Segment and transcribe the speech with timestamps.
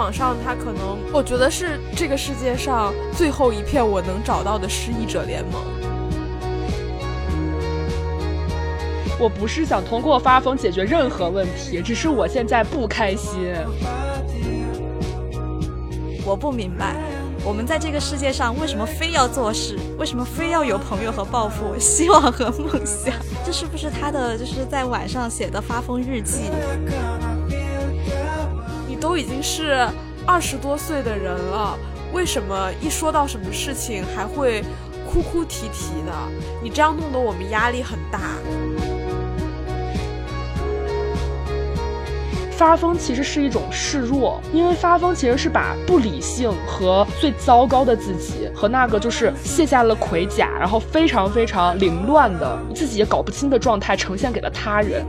[0.00, 5.60] 网上，他可能我觉得是这个世界上最后一片我能找到的失忆者联盟。
[9.18, 13.54] 我不是想通过发疯解决任何问题，只是我现在不开心。
[16.24, 16.96] 我不明白，
[17.44, 19.78] 我们在这个世界上为什么非要做事？
[19.98, 23.12] 为什么非要有朋友和抱负、希望和梦想？
[23.44, 26.44] 这是不是他的就是在晚上写的发疯日记？
[29.10, 29.88] 你都已经是
[30.24, 31.76] 二十多岁的人了，
[32.12, 34.62] 为什么一说到什么事情还会
[35.04, 36.12] 哭哭啼啼的？
[36.62, 38.20] 你这样弄得我们压力很大。
[42.52, 55.04] 发疯其实是一种示弱，因为发疯其实是把不理性和最糟糕的自己，和那个就是卸下了盔甲，然后非常非常凌乱的自己也搞不清的状态呈现给了他人。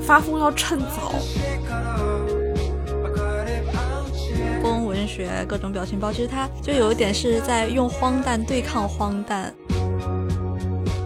[0.00, 1.12] 发疯要趁早。
[5.10, 9.52] 学各种表情包，其实它就有一点是在用荒诞对抗荒诞，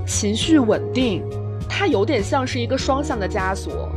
[0.07, 1.25] 情绪稳定。
[1.67, 3.91] 它有点像是一个双向的枷锁。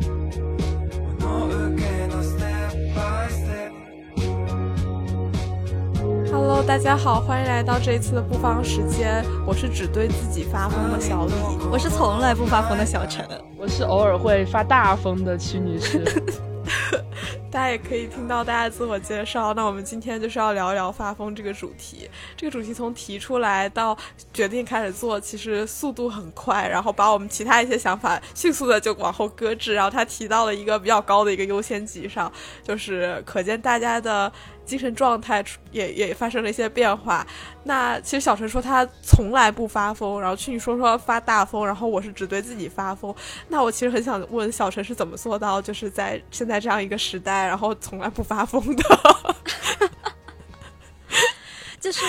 [6.32, 9.24] Hello，大家好，欢迎来到这一次的不方时间。
[9.46, 11.34] 我是只对自己发疯的小李，
[11.70, 13.24] 我是从来不发疯的小陈，
[13.60, 16.04] 我是偶尔会发大疯的曲女士。
[17.52, 19.54] 大家也可以听到大家自我介绍。
[19.54, 22.10] 那我们今天就是要聊一聊发疯这个主题。
[22.36, 23.98] 这个主题从提出来到
[24.34, 29.74] 决定开始做，其实速度很快，然后把我们其他一些想法迅速的就往后搁置。
[29.74, 32.32] 然后他提到了一个比较高的一个优先级上，
[32.64, 34.32] 就是可见大家的。
[34.68, 37.26] 精神状态也也发生了一些变化。
[37.64, 43.16] 那其实小陈说他从来不发疯，然后去你说说发大疯，然后我是只对自己发疯。
[43.48, 48.84] 那我其实很想问小陈是怎么做到，就是在现在这样一个时代，然后从来不发疯的？
[51.80, 52.06] 就是。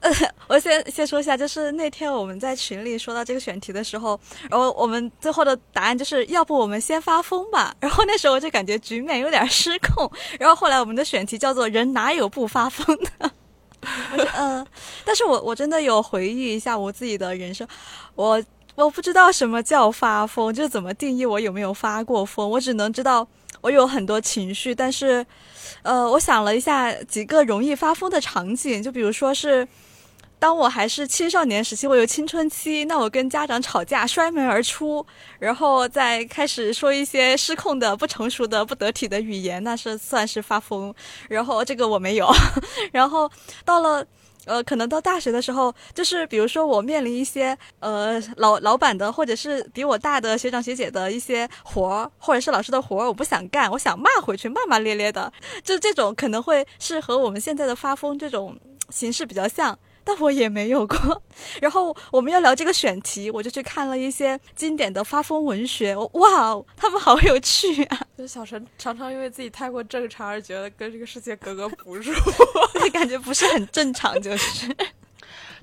[0.00, 0.10] 呃，
[0.46, 7.74] 我先先说一下，就是那天我们在群里说到这个选题的时候，然后我们最后的答案就是要不我们先发疯吧。
[7.80, 10.08] 然后那时候我就感觉局面有点失控。
[10.38, 13.32] 然后后来我们的选题叫做“人哪有不发疯的”。
[14.36, 14.64] 嗯，
[15.04, 17.66] 但是我我真的有回忆一下我自己的人生，
[18.14, 18.42] 我
[18.76, 22.48] 我不知道什么叫发疯，就怎么定义我有没有发过疯。
[22.48, 23.26] 我只能知道
[23.60, 25.26] 我有很多情绪，但是，
[25.82, 29.66] 呃，我想了一下几个容易发疯的场景，就比如说是。
[30.38, 35.04] 当我还是青少年时期，我有青春期，那我跟家长吵架，摔门而出，
[35.38, 40.94] 然后再开始说一些失控的、不成熟的、不得体的语言，那是算是发疯。
[41.28, 42.28] 然后这个我没有。
[42.92, 43.30] 然后
[43.64, 44.06] 到了
[44.44, 55.30] 呃，可能到大学的时候，就是比如说我面临一些呃老老板的或者是比我大的学长学姐的一些活儿，或者是老师的活儿，我不想干，我想骂回去，骂骂咧咧的，
[55.62, 58.56] 就这种可能会是和我们现在的发疯这种
[58.88, 59.78] 形式比较像。
[60.08, 61.22] 但我也没有过。
[61.60, 65.94] 然后我们要聊这个选题，我就去看了一些经典的发疯文学。
[65.94, 68.00] 哇，他们好有趣啊！
[68.16, 72.14] 就是小陈常常因为自己太过正常而觉得跟这个世界格格不入，
[72.80, 74.74] 就感觉不是很正常，就是。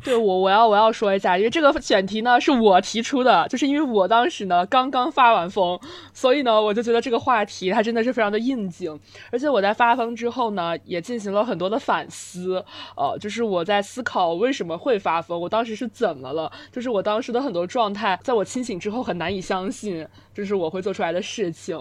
[0.05, 5.79] 对我，我要我要说一下，因为这个选题呢是我提出的，就是因为我当时呢刚刚发完疯，
[6.13, 8.97] 所以呢我就觉得这个话题它真的是非常的应景，
[9.31, 12.63] 而且我在发疯之后呢也进行了很多的反思，
[12.95, 21.75] 呃，就是我在思考为什么会发疯，我当时是怎么了，就是我当时的很多状态，在我清醒之后很难以相信，这是我会做出来的事情。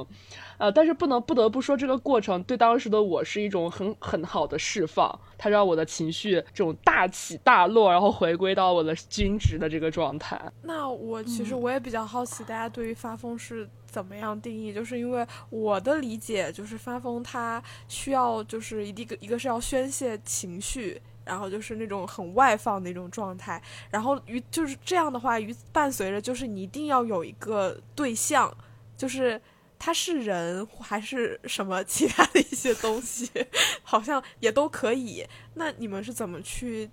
[0.64, 10.40] 呃，但是不能不得不说，这个过程对当时的我是一种很很好的释放，它让我的情绪这种大起大落，然后回归到我的均值的这个状态。
[10.62, 14.72] 那我其实我也比较好奇，大家对于发疯是怎么样定义？
[14.72, 28.50] 就是因为我的理解，就是发疯它需要就是一个一个是要宣泄情绪，然后就是那种很外放的一种状态，然后与就是这样的话，与伴随着就是你一定要有一个对象，
[28.96, 29.38] 就是。
[29.84, 33.30] 他是人还是什么其他的一些东西，
[33.84, 35.22] 好像也都可以。
[35.56, 36.88] 那你们是怎么去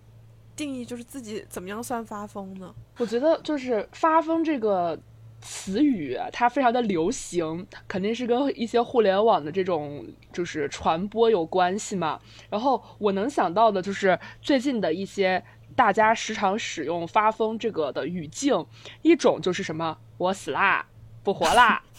[0.57, 2.75] 定义，就是自己怎么样算发疯呢？
[2.97, 4.99] 我觉得就是“发疯”这个
[5.39, 12.19] 词语，它非常的流行，肯定是跟一些互联网的这种就是传播有关系嘛。
[12.49, 15.41] 然后我能想到的就是最近的一些
[15.77, 18.65] 大家时常使用“发疯”这个的语境，
[19.01, 20.85] 一种就是什么“我死啦，
[21.23, 21.81] 不活啦”。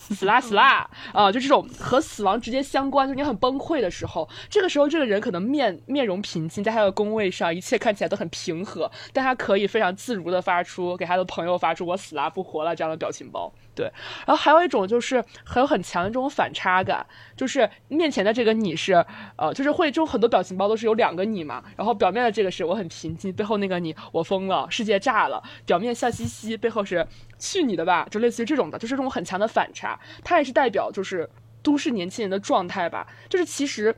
[0.00, 1.30] 死啦死啦啊！
[1.30, 13.52] 就这种和死亡直接相关，就你很崩溃的时候，这个时候这个人可能面面容平静，在他的工位上，一切看起来都很平和，但他可以非常自如的发出给他的朋友发出“我死啦不活了”这样的表情包。
[13.80, 13.90] 对，
[14.26, 18.92] 然后还有一种就是很有很强的这种反差感，就是面前的这个你是，
[19.36, 27.06] 呃，就是会这种很多表情包都是有两个你嘛，然后表面的这个是我很平静，背后那个你我疯了，世界炸了，表面笑嘻嘻，背后是
[27.38, 31.26] 去你的吧，就类似于这种的，就是这种很强的反差，它也是代表就是
[31.62, 33.96] 都市年轻人的状态吧，就是其实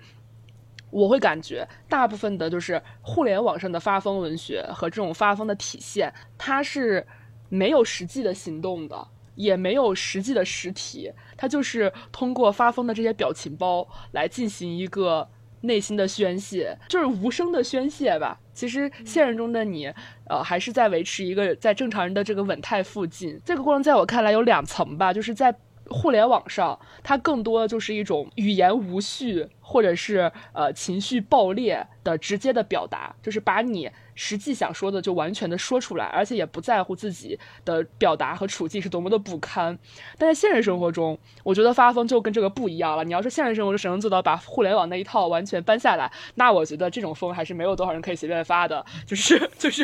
[0.90, 7.05] 我会感觉大部分的就是互联网上的发疯文学和这种发疯的体现，它是
[7.49, 9.08] 没有实际的行动的。
[9.34, 15.29] 也没有实际的实体，它就是通过发疯的这些表情包来进行一个
[15.62, 18.38] 内心的宣泄，就是无声的宣泄吧。
[18.52, 19.87] 其实现实中的你，
[20.29, 23.40] 呃，还是在维持一个在正常人的这个稳态附近。
[23.44, 25.55] 这个过程在我看来有两层吧，就是在
[25.88, 33.90] 互联网上，它更多的就是一种语言无序或者是呃情绪爆裂的直接的表达，就是把你。
[34.14, 39.76] 实际想说的就完全的说出来，而且也不在乎自己的表达和处境是多么的不堪。
[40.18, 43.04] 但在现实生活中，我觉得发疯就跟这个不一样了。
[43.04, 48.84] 你要说现实生活中谁能做到把互联网那一套完全搬下来，那我觉得这种疯还是没有多少人可以随便发的。
[49.06, 49.82] 就是就是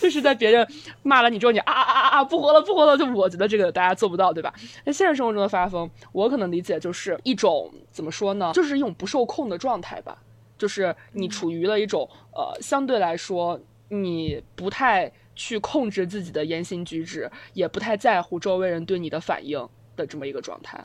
[0.00, 0.66] 就是在别人
[1.02, 4.54] 骂了你之后，你啊啊啊啊不活了不活了，就我觉得这个大家做不到，对吧？
[4.82, 10.22] 在现实生活中的发疯，我可能理解就是一种怎么说呢，就是用种不受控的状态吧。
[10.58, 13.60] 就是你处于了一种呃，相对来说，
[13.90, 20.82] 你不太去控制自己的言行举止，也不太在乎周围人对你的反应的这么一个状态。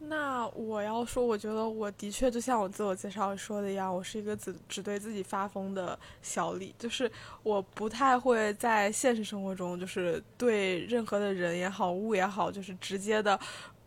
[0.00, 7.08] 那我要说，我觉得我的确就像我自我介绍说的一样，我是一个只只对自己发疯的小李，就是
[7.44, 13.38] 我不太会在现实生活中，就是对任何的人也好，物也好，就是直接的。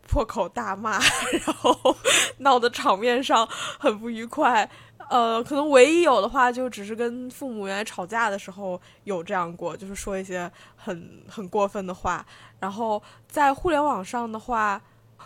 [0.06, 0.98] 破口大骂，
[1.46, 1.96] 然后
[2.38, 3.46] 闹得场面上
[3.78, 4.68] 很不愉快。
[5.10, 12.24] 呃，可能唯一有的话，就只是跟父母原来吵架的时候有这样过，就是说一些很很过分的话。
[12.58, 14.80] 然后在互联网上的话，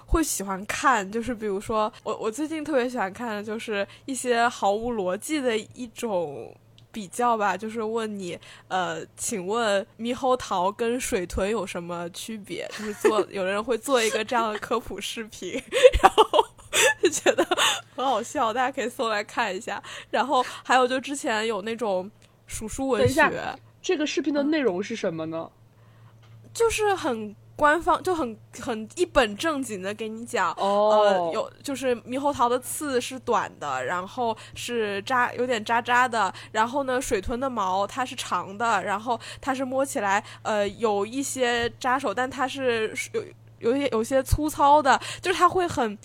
[0.06, 6.52] 会喜欢看，就是比如说我我最近特别喜欢看的就是一些毫无逻辑的一种。
[6.90, 8.38] 比较吧，就是问你，
[8.68, 12.68] 呃，请问猕猴桃跟水豚有什么区别？
[12.76, 15.52] 就是做 有的人会做一个这样的科普视频，
[16.02, 16.44] 然后
[17.02, 17.44] 就觉得
[17.94, 19.82] 很好笑，大家可以搜来看一下。
[20.10, 22.10] 然后还有就之前有那种
[22.46, 23.30] 数数文学，
[23.82, 25.50] 这个视频的内容是什么呢？
[26.52, 27.34] 就是很。
[27.58, 43.24] 官方就很很一本正经的给你讲，呃，有就是猕猴桃的刺是短的，然后是扎有点扎扎的，然后呢，水豚的毛它是长的，然后它是摸起来呃有一些扎手，但它是有
[43.58, 45.98] 有些有些粗糙的，就是它会很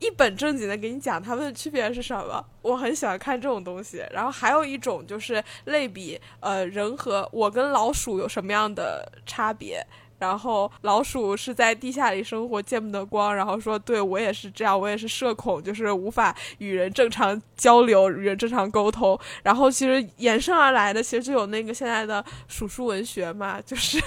[0.00, 2.44] 一本正经的给你讲它们的区别是什么。
[2.60, 9.82] 我很喜欢看这种东西，然后还有一种就是类比，呃，人和我跟老鼠有什么样的差别。
[10.18, 13.34] 然后老鼠是在地下里生活，见不得光。
[13.34, 23.98] 然后说：“对我也是这样，我也是社恐，就是无法与人正常交流，与人正常沟通。”然后其实延伸而来的，其实就有那个现在的鼠叔文学嘛， 就是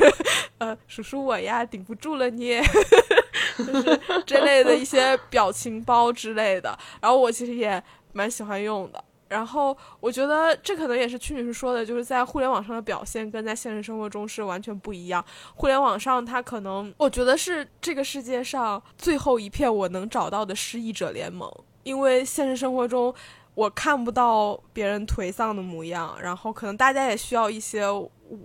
[0.57, 2.59] 呃，鼠叔我呀，顶不住了你，
[3.57, 6.77] 就是这类的一些表情包之类的。
[6.99, 7.81] 然后我其实也
[8.13, 9.03] 蛮喜欢用的。
[9.31, 15.23] 然后我觉得这可能也是曲女士说的，就是在互联网上的表现跟在现实生活中是完全不一样。
[15.55, 21.49] 互联网上，它可能我觉得是这个世界上最后一片我能找到的失意者联盟，
[21.83, 23.15] 因为现实生活中。
[23.53, 27.83] 我看不到别人颓丧的模样，然后可能大家也需要一些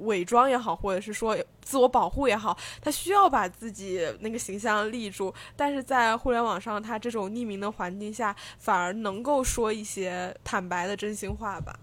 [0.00, 5.34] 伪装也好，或者是说自我保护也好，他需要把自己那个形象立住。
[5.56, 11.76] 但是在互联网上，他这种匿名的环境下，反而能够说一些坦白的真心话吧。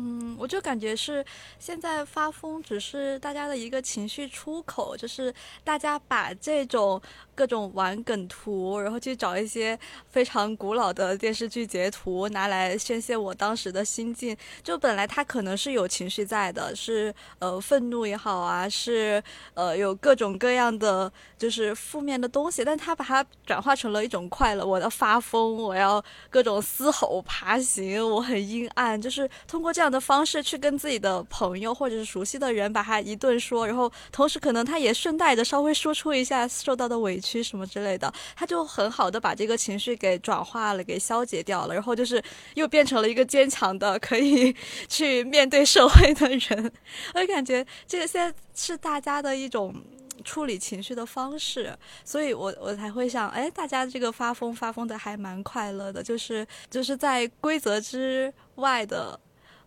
[0.00, 1.24] 嗯，我就感觉是
[1.58, 7.02] 现在发疯只是大家的一个情绪出口，就是大家把这种
[7.34, 9.76] 各种玩梗图，然后去找一些
[10.08, 14.36] 非常古老的电视剧截图拿来宣泄我当时的心境。
[14.62, 19.20] 就本来他可能是有情绪在的，是呃愤怒也好啊，是
[19.54, 24.64] 呃有各种各样的就是负面的东西，但他把它转化成了一种快乐。
[24.64, 26.00] 我要发疯，我要
[26.30, 29.87] 各种嘶吼爬行，我很阴暗，就是通过这样。
[29.90, 42.22] 的方式去跟自己的朋友或者是熟悉的人把他一顿说，然后同时可能他也顺带着稍微说出一下受到的委屈什么之类的，他就很好的把这个情绪给转化了，给消解掉了，然后就是
[42.54, 44.54] 又变成了一个坚强的可以
[44.88, 46.72] 去面对社会的人。
[47.14, 49.74] 我感觉这个现在是大家的一种
[50.24, 59.18] 处理情绪的方式，所以我我才会想，哎，大家这个发疯发疯的还蛮快乐的，就是就是在规则之外的。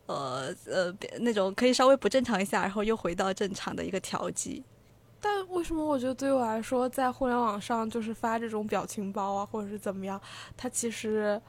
[0.08, 4.64] 呃呃那种可以稍微不正常一下，然后又回到正常的一个调剂。
[5.20, 10.20] 但为什么我觉得对我来说，在互联网上就是发这种表情包啊，或者是怎么样，
[10.58, 11.40] 它其实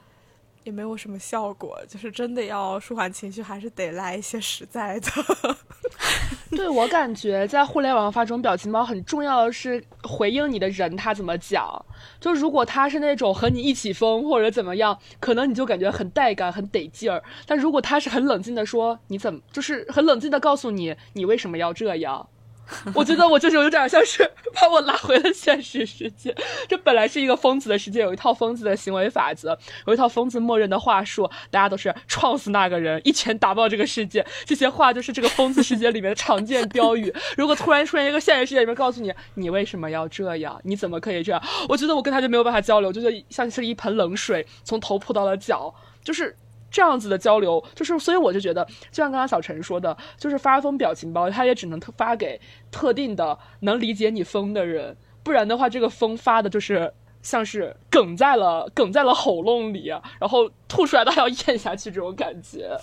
[0.63, 1.79] 也没有什么效果。
[1.87, 5.09] 就是真的要舒缓情绪，还是得来一些实在的。
[6.51, 11.83] 对我感觉，在互联网发这种表情包，很重要的是回应你的人他怎么讲。
[12.19, 17.23] 就如果他是那种和你一起疯或者怎么样，可能你就感觉很带感、很得劲儿。
[17.47, 22.27] 但如果他是很冷静的说，你怎么就是很冷静的告诉你，你为什么要这样？
[22.95, 24.23] 我觉得我就是有点像是
[24.55, 26.33] 把我拉回了现实世界。
[26.67, 34.25] 这本来是一个疯子的世界，有一套疯子的行为法则，有一套疯子默认的话术，大家都是撞死那个人，一拳打爆这个世界。
[34.45, 37.13] 这些话就是这个疯子世界里面的常见标语。
[37.37, 40.59] 如果突然出现一个现实世界里面告诉你，你为什么要这样？
[40.63, 41.43] 你怎么可以这样？
[41.67, 46.35] 我觉得我跟他就没有办法交流，就是像是一盆冷水从头扑到了脚，就是。
[46.73, 59.85] 这样子的交流，就是所以我就觉得，就像刚刚小陈说的，就是发疯表情包，他也只能特发给特定的能理解你疯的人，不然的话，这个疯发的就是像是梗在了梗在了喉咙里，
[60.19, 62.75] 然后吐出来都要咽下去这种感觉。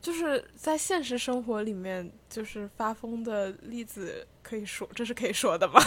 [0.00, 5.80] 就是在现实生活里面，就是发疯的例子可以说，这是可以说的吗？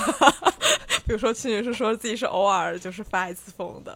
[1.08, 3.94] 比如说，青女是说自己是偶尔就是发一次疯的。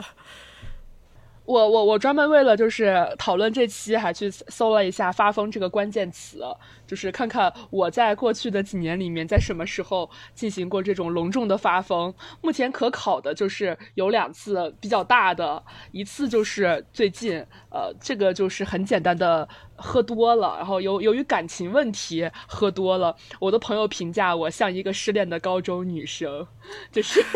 [1.49, 6.43] 我我我专门为了就是讨论这期，还去搜了一下“发疯”这个关键词，
[6.85, 12.13] 就是看看我在过去的几年里面，在什么时候进行过这种隆重的发疯。
[12.41, 23.15] 目前可考的就是有两次比较大的，一次就是最近，呃，这个就是很简单的喝多了，然后由由于感情问题喝多了。
[23.39, 26.45] 我的朋友评价我像一个失恋的高中女生，
[26.91, 27.25] 就是。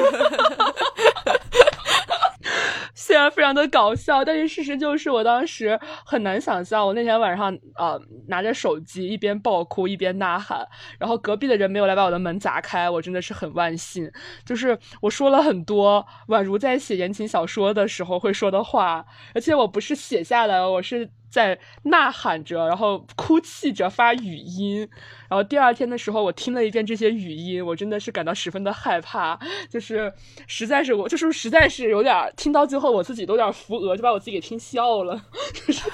[2.95, 10.67] 虽然非常的搞笑，但是事实就是我当时很难想象，我那天晚上呃拿着手机一边爆哭一边呐喊，
[10.99, 14.11] 然后隔壁的人没有来把我的门砸开，我真的是很万幸。
[14.45, 21.09] 就是我说了很多宛如在写言情小说的时候会说的话，而且我不是写下来，我是。
[21.33, 24.87] 在呐喊着，然后哭泣着发语音，
[25.27, 30.13] 然后第二天的时候，我听了一遍这些语音，我真的是感到十分的害怕，就是
[30.45, 35.19] 实在是我就是实在是有点听到最后，我自己都有点扶额，就把我自己给听笑了，
[35.65, 35.89] 就是，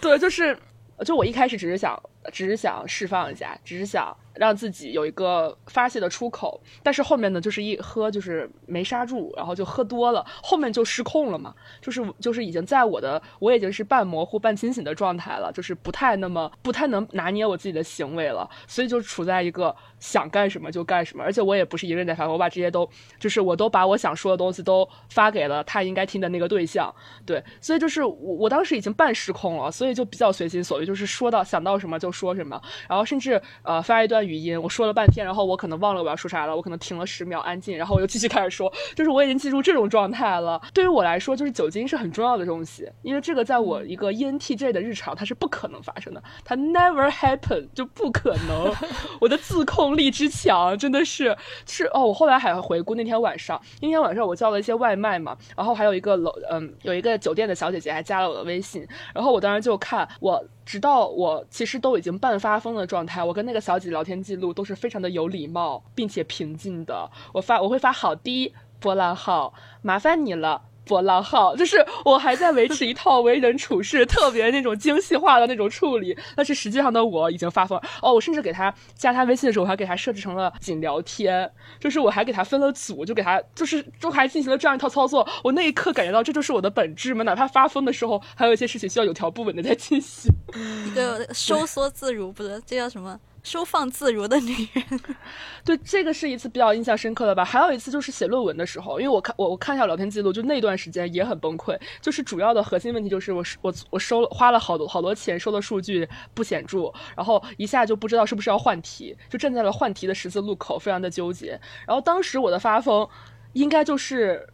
[0.00, 0.58] 对，就是
[1.04, 1.96] 就我一开始只是想，
[2.30, 4.16] 只是想释放一下，只是想。
[4.34, 22.88] 让自己有一个发泄的出口，但是后面呢，就是一喝就是没刹住，然后就喝多了，后面就失控了嘛，就是就是已经在我的我已经是半模糊半清醒的状态了，就是不太那么不太能拿捏我自己的行为了，所以就处在一个想干什么就干什么，而且我也不是一个人在发，我把这些都
[23.18, 26.92] 就是我都把我想说的东西都发给了他应该听的那个对象，
[27.26, 34.22] 对，所以就是我我当时已经半失控了，所以就比较随心所欲，就是说到想到什么就说什么，然后甚至呃发一段。
[34.22, 40.62] 语音我说了半天，然后我可能忘了我要说啥了，我可能停了十秒安静，然后我又继续开始说，就是我已经进入这种状态了。
[40.72, 48.72] 对于我来说，就是酒精是很重要的东西，因为这个在我一个 ENTJ 的日常它是不可能发生的， 它 never happen 就不可能。
[49.20, 60.44] 我的自控力之强真的是是哦，我后来还回顾那天晚上，那天晚上我叫了一些外卖嘛，然后还有一个楼嗯有一个酒店的小姐姐还加了我的微信，然后我当时就看我。
[60.64, 67.10] 直到我其实都已经半发疯的状态，我跟那个小姐聊天记录都是非常的有礼貌并且平静的。
[67.32, 69.52] 我发我会发好滴波浪号，
[69.82, 70.62] 麻烦你了。
[70.84, 78.12] 波浪号就是我还在维持一套为人处事特别那种精细化的那种处理，但是实际上的我已经发疯哦。
[78.12, 85.26] 我甚至给他加他微信的时候，我还给他设置成了仅聊天，就是我还给他分了组，就给他就是就还进行了这样一套操作。
[85.44, 90.32] 我那一刻感觉到这就是我的本质嘛，哪怕发疯的时候，还有一些事情需要有条不紊的在进行，
[90.86, 93.18] 一个收缩自如，不是这叫什么？
[93.42, 94.84] 收放自如的女人，
[95.64, 97.44] 对这个是一次比较印象深刻的吧。
[97.44, 101.76] 还有一次就是写论文的时候，因为我看我我看一下聊天记录，就那段时间也很崩溃。
[102.00, 111.60] 就是主要的核心问题就是我我我收了花了好多好多钱，收的数据不显著，然后一下就不知道是不是要换题，就站在了换题的十字路口，非常的纠结。
[111.86, 113.08] 然后当时我的发疯，
[113.54, 114.48] 应该就是。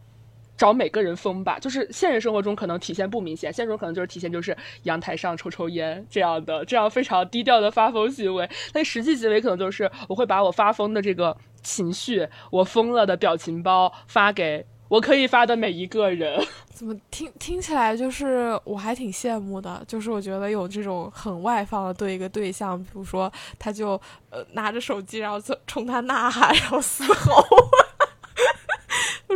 [0.59, 8.47] 找每个人疯吧，就是现实生活中可能体现不明显，现实中可能就是体现就是阳台上抽抽烟这样的，这样非常低调的发疯行为。
[8.73, 16.45] 但实际行为可能就是我会把我发疯的这个情绪，我疯了的表情包发给我可以发的每一个人。
[16.73, 23.91] 怎么听听起来就是我还挺羡慕的，就是我觉得有这种很外放的对一个对象，比如说他就
[24.29, 27.45] 呃拿着手机，然后冲他呐喊，然后嘶吼。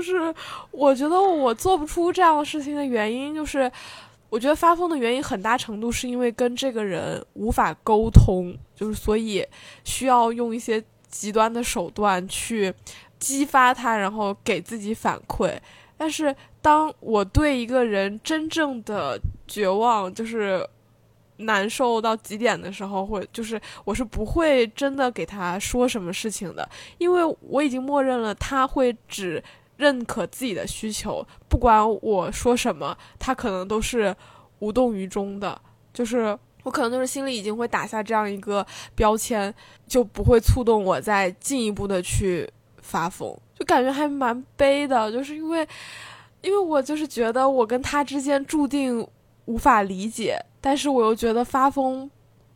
[0.03, 0.36] 就是
[0.72, 3.72] 我觉得我做不出这样的事情的原因，就是
[4.29, 9.45] 我觉得发疯的原因很大程度是因为跟这个人无法沟通，就是所以
[9.86, 12.74] 需要用一些极端的手段去
[13.17, 15.55] 激发他，然后给自己反馈。
[15.95, 19.17] 但是当我对一个人真正的
[19.48, 20.67] 绝望，就是
[21.38, 26.67] 难受到极点的时候，会就是我是不会真的给他说什么事情的，
[26.98, 29.41] 因为我已经默认了他会只
[29.84, 34.16] 认可自己的需求，不管我说什么，他可能都是
[34.60, 35.62] 无动于衷的。
[35.94, 39.54] 就是我可能就是心里已经会打下这样一个标签，
[39.86, 42.50] 就不会触动我再进一步的去
[42.82, 43.38] 发疯。
[43.60, 45.68] 就感觉还蛮悲的，就是因为，
[46.42, 49.06] 因为我就是觉得我跟他之间注定
[49.46, 52.10] 无法理解，但是我又觉得发疯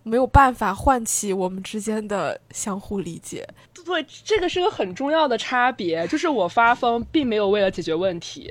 [0.08, 3.48] 没有办法唤起我们之间的相互理解。
[3.86, 8.50] 对，这个是个很重要的差别， 就是我发疯并没有为了解决问题，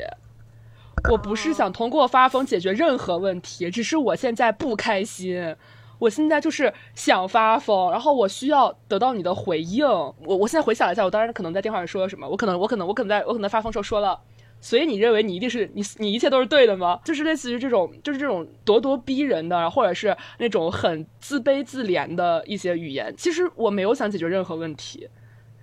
[1.10, 5.56] 我不是想通过发疯解决任何问题，只是我现在不开心。
[5.98, 9.86] 我现在就是想发疯，然后我需要得到你的回应。
[9.86, 12.28] 我我现在回想了一下，我当时可能在电话里说了什么？
[12.28, 14.20] 我可能我可能我可能在我可能发疯时候说了，
[14.68, 16.99] 所以你认为你一定是你你一切都是对的吗？
[17.04, 23.14] 就是类似于这种就是这种咄咄逼人的，或者是那种很自卑自怜的一些语言。
[23.16, 25.08] 其实我没有想解决任何问题，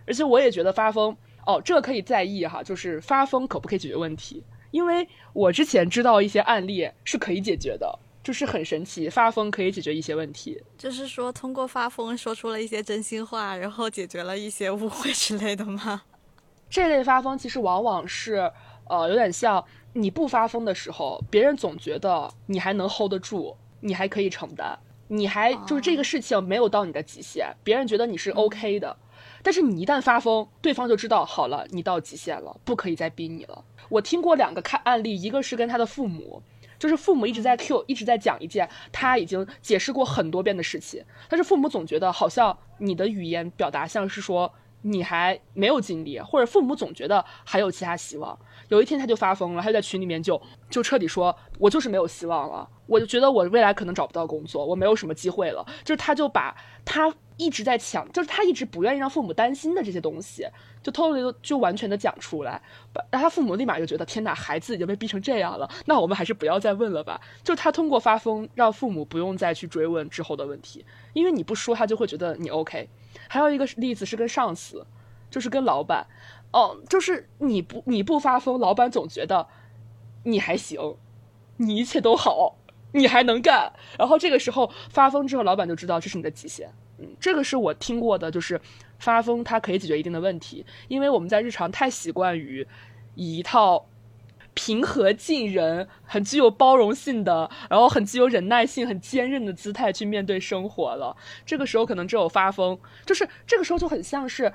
[0.07, 1.13] 而且我也觉得发疯
[1.45, 4.41] 哦，这个可以在意哈，就是发疯可不可以解决问题？
[4.71, 7.99] 因为我之前知道一些案例是可以解决的。
[8.23, 10.57] 就是很神奇，发疯可以解决一些问题。
[10.77, 16.03] 就是说，通过发疯说出了一些真心话，然后解决了一些误会之类的吗？
[16.71, 18.49] 这类发疯其实往往是，
[18.85, 19.63] 呃，有点像
[19.93, 28.95] 你不发疯的时候，别人总觉得你还能 hold 得住，你还可以承担，你还就是这个事情没有到你的极限，别人觉得你是 OK 的。
[29.41, 33.63] 但是你一旦发疯，对方就知道好了，你到极限了，不可以再逼你了。
[33.89, 36.41] 我听过两个看案例，一个是跟他的父母。
[36.79, 44.51] 就是父母一直在 Q，一直在讲一件他已经解释过很多遍的事情，但是父母总觉得好像你的语言表达像是说
[44.83, 48.37] 你还没有尽力，或者父母总觉得还有其他希望。
[48.69, 60.47] 有一天他就发疯了，他就在群里面就就彻底说：“我就是没有希望了，我就觉得我未来可能找不到工作，我没有什么机会了。”就是他就把他一直在抢，就是他一直不愿意让父母担心的这些东西。
[60.81, 62.61] 就偷偷就完全的讲出来，
[63.09, 67.21] 然后他父母立马就觉得天哪，孩子已经被逼成这样了，那我们还是不要再问了吧。
[67.41, 72.89] 就是他通过发疯，让父母不用再去追问之后的问题，因为你不说，他就会觉得你 OK。
[73.27, 74.85] 还有一个例子是跟上司，
[75.29, 76.07] 就是跟老板，
[76.51, 79.47] 哦，就是你不你不发疯，老板总觉得
[80.23, 80.95] 你还行，
[81.57, 82.55] 你一切都好，
[82.91, 83.73] 你还能干。
[83.97, 86.69] 然后这个时候发疯之后，老板就知道这是你的极限。
[86.99, 88.59] 嗯，这个是我听过的，就是。
[88.99, 92.65] 发疯，它可以解决一定的问题，因为我们在日常太习惯于
[93.15, 93.85] 以一套
[94.53, 101.15] 平和近人、很具有包容性的，然后很具有忍耐性、很坚韧的姿态去面对生活了。
[101.45, 104.51] 这个时候可能只有发疯，就是这个时候就很像是，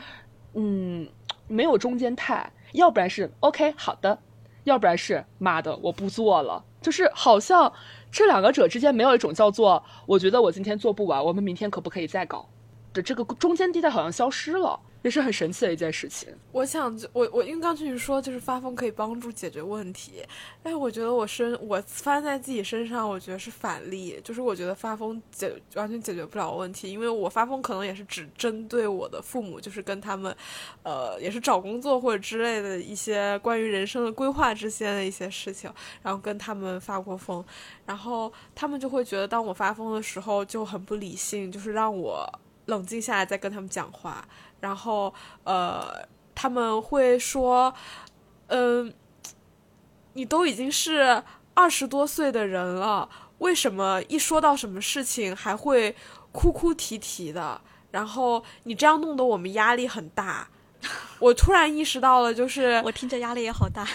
[0.54, 1.08] 嗯，
[1.46, 4.18] 没有中间态，要不然是 OK 好的，
[4.64, 7.72] 要不然是妈的我不做了，就是好像
[8.10, 12.48] 这两个者之间没有一种叫做我觉得我今天做不完，我们明天可不可以再搞？
[12.94, 16.28] 的这个中间地带好像消失了，也是很神奇的一件事情。
[16.52, 20.24] 我想，我我因为刚听你说，就是发疯可以帮助解决问题，
[20.62, 30.34] 但是我觉得我身我发生在自己身上，我觉得是反例，就是我觉得发疯解完全解决不了问题，因为我发疯可能也是只针对我的父母，就是跟他们，
[30.82, 37.44] 呃，也是找工作或者之类的一些关于人生的规划之间的一些事情，然后跟他们发过疯，
[37.86, 42.28] 然后他们就会觉得当我发疯的时候就很不理性，就是让我。
[42.68, 44.22] 冷静下来再跟他们讲话，
[44.60, 47.72] 然后呃，他们会说，
[48.48, 48.92] 嗯，
[50.14, 51.22] 你都已经是
[51.54, 55.94] 二十多岁的人了，为什么一说到什么事情还会
[56.32, 57.60] 哭哭啼啼的？
[57.92, 60.48] 然后你这样弄得我们压力很大。
[61.20, 63.86] 我突然意识到了，就是我听着压力也好大。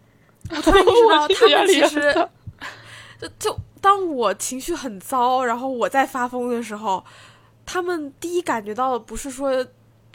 [0.50, 2.28] 我突然意识到，他们其实
[3.20, 7.02] 就就当我情绪很糟，然后我在发疯的时候。
[7.66, 9.64] 他们第一感觉到的不是说，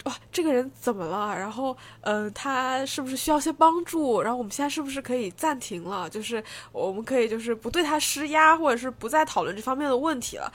[0.05, 1.35] 哇，这个人怎么了？
[1.35, 4.21] 然后，嗯，他是不是需要些帮助？
[4.21, 6.09] 然后我们现在是不是可以暂停了？
[6.09, 10.51] 就是我们可以就是不对他施压，或者是不再讨论这方面的问题了。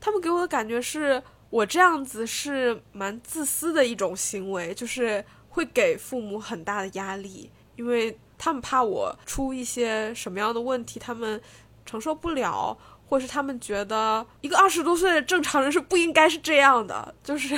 [0.00, 11.40] 他们给我的感觉是我这样子是蛮自私的一种行为，就是会给父母很大的压力，因为他们怕我出一些什么样的问题，他们
[11.86, 12.76] 承受不了。
[13.08, 17.54] 或是他们觉得一个二十多岁的正常人是不应该是这样的，就是，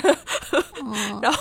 [1.21, 1.39] 然后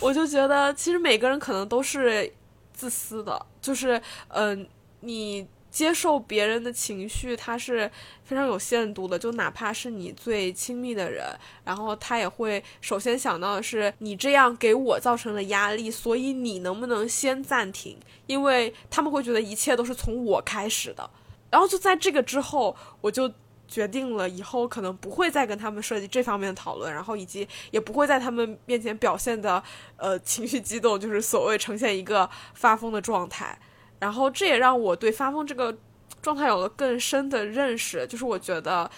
[0.00, 2.32] 我就觉得其实每个人可能都是
[2.72, 4.66] 自私的，就是嗯，
[5.00, 7.88] 你接受别人的情绪，他是
[8.24, 9.16] 非常有限度的。
[9.16, 11.24] 就哪怕是你最亲密的人，
[11.62, 17.96] 然后他也会首先想到的是你这样给我造成了压力，所以你能不能先暂停？
[18.26, 21.08] 因为他们会觉得一切都是从我开始的。
[21.50, 23.30] 然后就在这个之后，我就
[23.66, 29.62] 决定了以后可能不会再跟他们涉及这方面的讨论，然后以及也不会在他们面前表现的
[29.96, 33.58] 呃情绪激动，就是所谓呈现一个发疯的状态。
[33.98, 35.76] 然后这也让我对发疯这个
[36.22, 38.90] 状态有了更深的认识，就是我觉得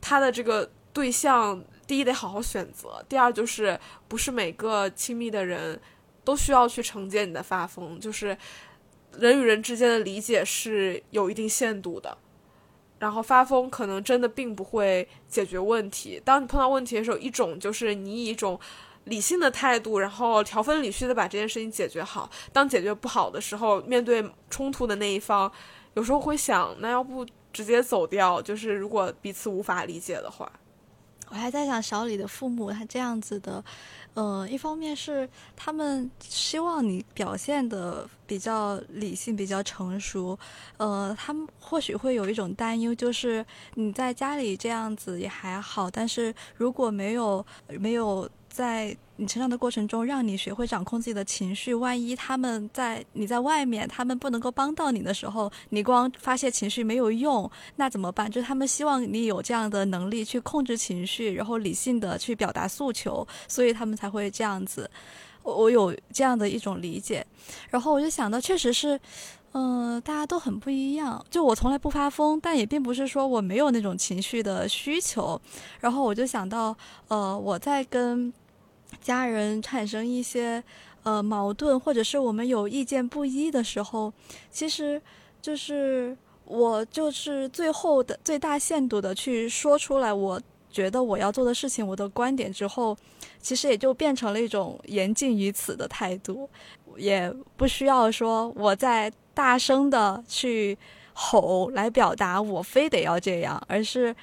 [0.00, 5.80] 他的这个对象，第一得好好选择，第二就是不是每个亲密的人
[6.24, 8.36] 都需要去承接你的发疯，就是
[9.18, 12.16] 人与人之间的理解是有一定限度的，
[12.98, 16.20] 然后发疯可能真的并不会解决问题。
[16.24, 18.58] 当你碰到问题的时候，一种就是你以一种。
[19.04, 22.30] 理性的态度，然后条分缕析的把这件事情解决好。
[22.52, 25.50] 当解决不好的时候，面对冲突的那一方，
[25.94, 28.42] 有时候会想，那要不直接走掉？
[28.42, 30.52] 就是如果彼此无法理解的话，
[31.30, 33.64] 我还在想小李的父母他这样子的，
[34.14, 40.38] 呃，一方面是他们希望你表现的比较理性、比较成熟，
[40.76, 43.44] 呃，他们或许会有一种担忧，就是
[43.74, 48.28] 你在家里这样子也还好，但是如果没有没有。
[48.50, 51.72] 在你成长的过程中，让你学会掌控自己的情绪。
[51.72, 58.28] 万一他们在你在外面，他们不能够帮到你的时候，你光发泄情绪没有用，那怎么办？
[58.28, 64.90] 就是他们希望你有这样的能力去控制情绪，然后理性的去表达诉求，所以他们才会这样子。
[65.42, 67.24] 我我有这样的一种理解，
[67.70, 68.98] 然后我就想到，确实是，
[69.52, 71.24] 嗯，大家都很不一样。
[71.30, 75.40] 就我从来不发疯，但也并不是说我没有那种情绪的需求。
[75.80, 76.76] 然后我就想到，
[77.08, 78.32] 呃，我在跟。
[79.00, 80.62] 家人产生一些
[81.02, 84.12] 呃矛盾，或者是我们有意见不一的时候，
[84.50, 85.00] 其实
[85.40, 92.96] 就是我就是最后的最大限度的去说出来，我觉得我要做的事情，我的观点之后，
[93.40, 96.48] 其实也就变成了一种言尽于此的态度，
[96.96, 100.76] 也不需要说我在大声的去
[101.12, 104.14] 吼来表达我非得要这样，而是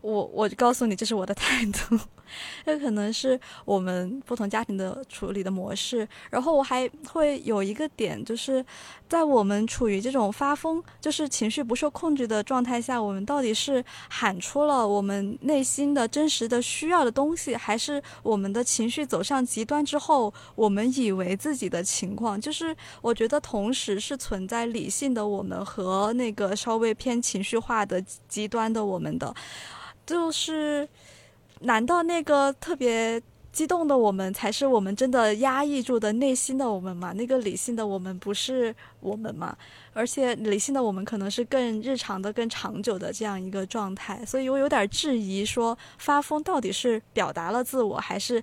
[0.00, 1.98] 我我告诉你这是我的态度。
[2.64, 6.06] 这可能是我们不同家庭的处理的模式。
[6.30, 8.64] 然后我还会有一个点，就是
[9.08, 22.40] 在我们处于这种发疯，就是情绪不受控制的状态下，我们到底是喊出了我们内心的真实的需要的东西，还是我们的情绪走向极端之后，我们以为自己的情况？
[22.40, 29.34] 就是我觉得同时是存在理性的我们和那个稍微偏情绪化的极端的我们的，
[30.06, 30.88] 就是。
[31.62, 33.20] 难道那个特别
[33.52, 37.12] 激动的我们才是我们真的压抑住的内心的我们吗？
[37.12, 39.56] 那个理性的我们不是我们吗？
[39.92, 48.42] 而且理性的我们可能是更日常的、更长久的这样一个状态，所以我有点质疑，说发疯到底是表达了自我还是？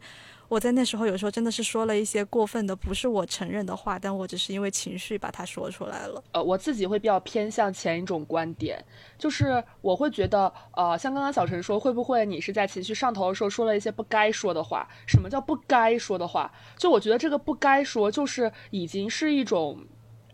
[0.49, 6.23] 我在那时候有时候真的是说了一些过分的，不是我承认的话，但我只是因为情绪把它说出来了。
[6.31, 8.83] 呃，我自己会比较偏向前一种观点，
[9.17, 14.87] 就是我会觉得，呃，像刚刚小陈说，会不会你是在情绪上头的时候说了一些不该说的话？
[15.07, 16.51] 什么叫不该说的话？
[16.75, 19.77] 就我觉得这个不该说，就是已经是一种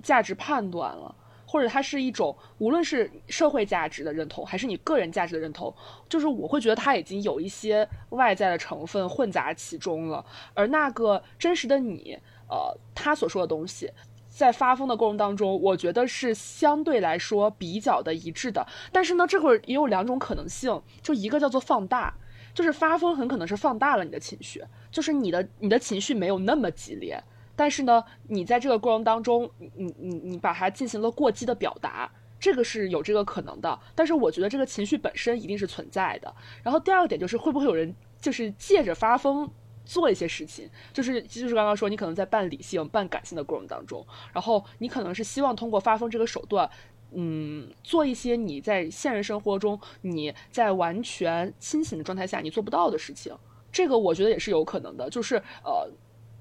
[0.01, 1.13] 价值判断了。
[1.55, 5.73] 或者它是一种，无论是社会价值的认同，还是你个人价值的认同，
[6.09, 10.25] 就是我会觉得它已经有一些外在的成分混杂其中了。
[10.53, 13.89] 而那个真实的你，呃，他所说的东西，
[14.27, 18.67] 在发疯的过程当中，我觉得是相对来说比较的一致的。
[18.91, 22.13] 但是呢，这会儿也有两种可能性，就一个叫做放大，
[22.53, 27.23] 就是发疯很可能是放大了你的情绪，就是你的你的情绪没有那么激烈。
[27.55, 33.79] 但是呢，你在这个过程当中，你你你把它进行了过激的表达，这个是有这个可能的。
[33.95, 36.35] 但是我觉得这个情绪本身一定是存在的。
[36.61, 39.49] 然后第二个点就是会不会有人就是借着发疯
[39.85, 46.69] 做一些事情，就是就是刚刚说你可能在半理性半感性的过程当中，然后你可能是希望通过发疯这个手段，
[47.11, 53.33] 嗯，做一些你在现实生活中你在完全清醒的状态下你做不到的事情。
[53.71, 55.89] 这个我觉得也是有可能的，就是呃。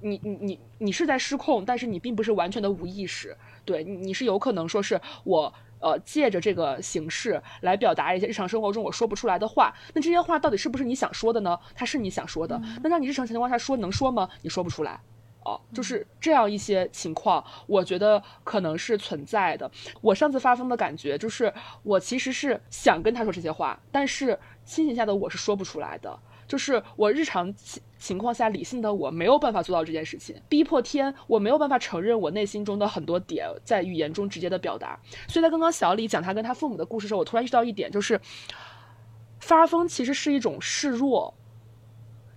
[0.04, 11.58] 你你你你是在失控，但是你并不是完全的无意识，对，你是有可能说是我呃借着这个形式来表达一些日常生活中我说不出来的话，那这些话到底是不是你想说的呢？
[11.74, 14.28] 它是你想说的，那让你日常情况下说能说吗？
[14.42, 15.00] 你说不出来，
[15.44, 19.70] 哦，就是这样一些情况，我觉得可能是存在的。
[20.02, 21.50] 我上次发疯的感觉就是
[21.82, 26.18] 我其实是想跟他说这些话，但是心情下的我是说不出来的。
[26.46, 35.00] 就是我日常情情况下理性的我没有办法做到这件事情，逼迫天我没有办法承认我内心中的很多点在语言中直接的表达。
[35.28, 38.20] 所以在刚刚小李讲他跟他父母的故事时候，我突然意识到一点，就是
[39.40, 41.34] 发疯其实是一种示弱。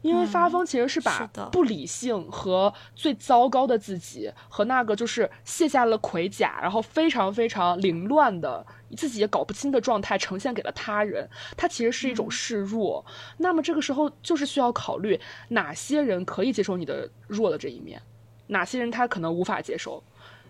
[0.02, 13.04] 因为发疯其实是把不理性和最糟糕的自己和那个就是卸下了盔甲，然后非常非常凌乱的自己也搞不清的状态呈现给了他人，它其实是一种示弱。
[13.38, 18.02] 那么这个时候就是需要考虑哪些人可以接受你的弱的这一面，
[18.48, 20.04] 哪些人他可能无法接受。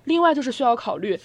[0.03, 1.19] 另外就是需要考虑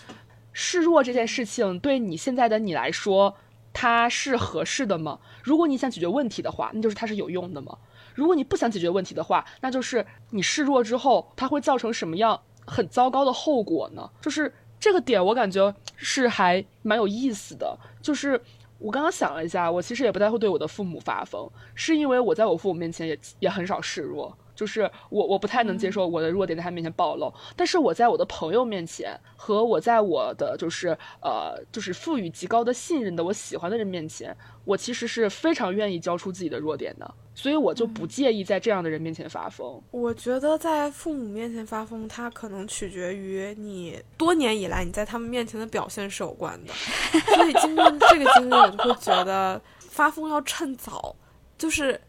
[0.52, 3.36] 示弱这件事情对你现在的你来说
[3.72, 5.18] 它是合适的吗？
[5.42, 7.76] 如果你想解决问题的话，那就是它是有用的吗？
[8.14, 14.08] 如果你不想解决问题的话，那就是你示弱之后，它会造成什么样很糟糕的后果呢？
[14.20, 17.78] 就是这个点，我感觉是还蛮有意思的。
[18.00, 18.40] 就是
[18.78, 24.36] 我刚刚想了一下，我其实也不太会对我的父母发疯，是因为我在我父母面前也也很少示弱。
[24.62, 39.82] 就是我我不太能接受我的弱点在他面前暴露，但是我在我的朋友面前和我在我的就是呃就是赋予极高的信任的我喜欢的人面前，我其实是非常愿意交出自己的弱点的，所以我就不介意在这样的人面前发疯。
[39.90, 46.72] 我觉得在父母面前发疯，它可能取决于你多年以来你在他们面前的表现是有关的，
[47.34, 51.16] 所以经过这个经历，我就会觉得发疯要趁早，
[51.58, 52.00] 就是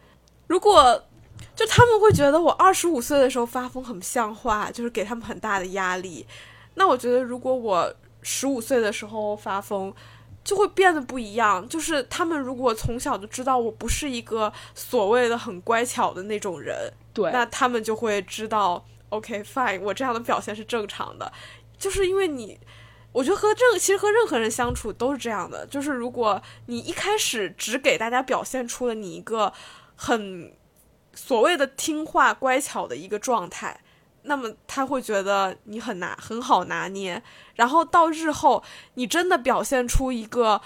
[0.46, 1.04] 如果。
[1.56, 6.26] 就他们会觉得我二十五岁的时候发疯很不像话，就是给他们很大的压力。
[6.74, 9.94] 那我觉得如果我十五岁的时候发疯，
[10.44, 11.68] 就会变得不一样。
[11.70, 21.32] 就是他们如果从小就知道我不是一个所谓的很乖巧的那种人，对，那他们就会知道，OK fine，我这样的表现是正常的。
[21.78, 22.60] 就是因为你，
[23.12, 25.68] 我觉得和任其实和任何人相处都是这样的。
[25.68, 29.54] 就是如果你一开始只给大家表现出了你一个
[29.96, 30.52] 很。
[31.14, 33.80] 所谓的听话乖巧的一个状态，
[34.24, 37.22] 那么他会觉得你很拿很好拿捏，
[37.56, 38.64] 然后到日后
[38.96, 40.62] 你真的表现出一个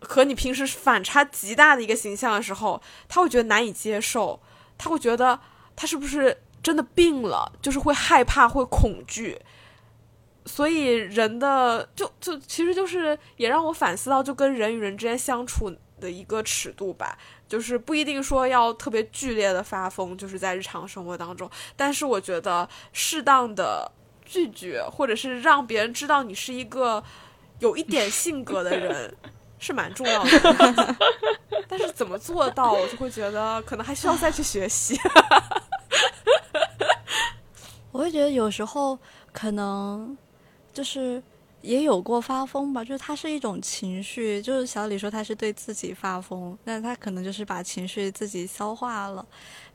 [0.00, 4.40] 和你平时反差极大的一个形象的时候，他会觉得难以接受，
[4.78, 5.40] 他会觉得
[5.74, 9.40] 他是不是真的病了，就是会害怕会恐惧，
[10.44, 17.16] 所以人的就就其实就是也让我反思到，就跟人与人之间相处的一个尺度吧。
[17.52, 21.50] 就是不一定说要特别剧烈的发疯，就是在日常生活当中。
[21.76, 23.92] 但是我觉得适当的
[24.24, 27.04] 拒绝，或者是让别人知道你是一个
[27.58, 29.14] 有一点性格的人，
[29.58, 30.96] 是蛮重要的。
[31.68, 34.98] 但是怎么做到，我就会觉得可能还需要再去 学习。
[37.90, 38.98] 我会觉得有时候
[39.30, 40.16] 可能
[40.72, 41.22] 就是。
[41.62, 49.24] 也有过发疯吧，就是它是一种情绪，就是小李说他是对自己发疯，那他可能就是把情绪自己消化了。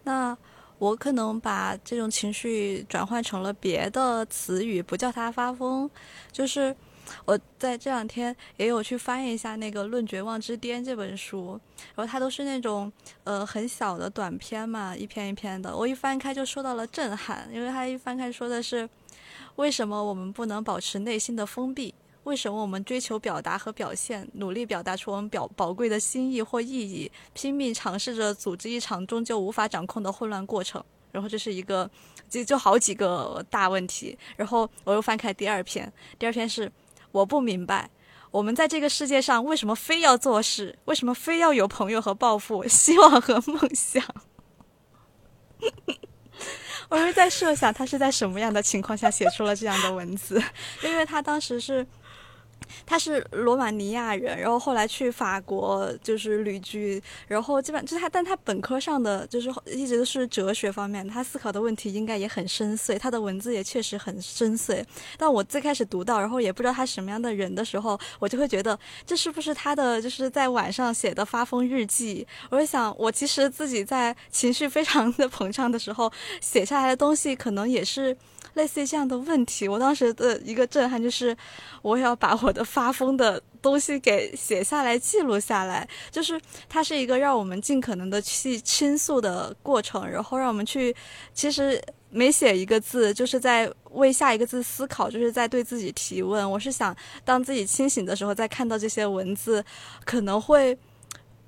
[0.04, 0.38] 那
[0.78, 5.90] 我可能把这种情绪转换成了别的词语，不叫他发疯。
[6.32, 6.76] 就是
[7.26, 11.60] 我在这两天也有去翻一下那个《论绝望之巅》这本书，
[11.96, 12.92] 然后它都是那种
[13.24, 15.76] 呃很小的短篇嘛，一篇一篇的。
[15.76, 18.88] 我一翻开就受到了震撼，因为它一翻开说的是。
[19.58, 21.94] 为什么我们不能保持内心的封闭？
[22.24, 30.84] 为什么我们追求表达和表现，努力表达出我们表宝贵的心意或意义，拼命尝试着组织一场终究无法掌控的混乱过程？
[31.12, 31.90] 然后这是一个，
[32.30, 34.16] 就就好几个大问题。
[34.36, 36.72] 然后我又翻开第二篇，第二篇是
[37.12, 37.90] 我不明白，
[38.30, 40.78] 我们在这个世界上为什么非要做事？
[40.86, 44.04] 为什么非要有朋友和抱负、 希望和梦想？
[46.90, 50.42] 我是在设想他是在什么样的情况下写出了这样的文字，
[50.84, 51.86] 因为他当时是。
[52.86, 64.84] 他是罗马尼亚人，然后后来去法国就是旅居，然后基本就是他，但他本科上的就是一直都是哲学方面，他思考的问题应该也很深邃，他的文字也确实很深邃。
[65.18, 72.26] 但我最开始读到，然后也不知道他什么样的人的时候，我就会觉得这是不是他的就是在晚上写的发疯日记？
[72.50, 78.16] 我就想，我其实自己在情绪非常的 膨胀的时候写下来的东西，可能也是。
[78.54, 81.36] 类似于这样的问题，我当时的一个震撼就是，
[81.82, 85.88] 我要把我的发疯的东西给写下来、记录下来。
[86.12, 90.96] 就是它是一个让我们尽可能的去倾诉的过程，然后让我们去，
[91.34, 96.50] 其实每写一个字，就是在为下一个字思考，就是在对自己提问。
[96.50, 99.64] 我是想，当自己清醒的时候，再看到这些文字，
[100.06, 100.78] 可能会。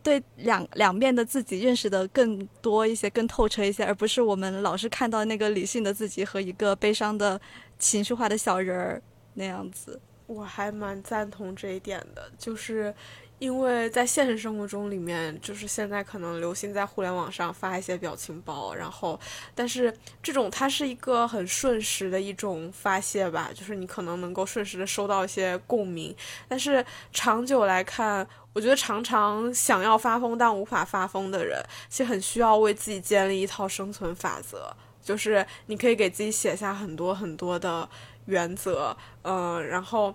[0.01, 7.39] 对两两面的自己认识的更多一些，更透彻一些，而不是我们老是看到那个理性的自己和一个悲伤的
[7.77, 9.01] 情绪化的小人儿
[9.33, 9.99] 那样子。
[10.27, 12.93] 我还蛮赞同这一点的，就是
[13.39, 19.17] 因为在现实生活中里面，就是现在可能流行在互联网上发一些表情包，然后，
[19.55, 26.13] 但是这种它是一个很瞬时的一种发泄吧，就是你可能能够瞬时的收到一些共鸣，
[26.49, 34.69] 但是长久来看，我觉得常常想要发疯但无法发疯的人，其实很需要为自己建立一套生存法则，
[35.01, 37.87] 就是你可以给自己写下很多很多的
[38.25, 40.13] 原则，嗯，然后。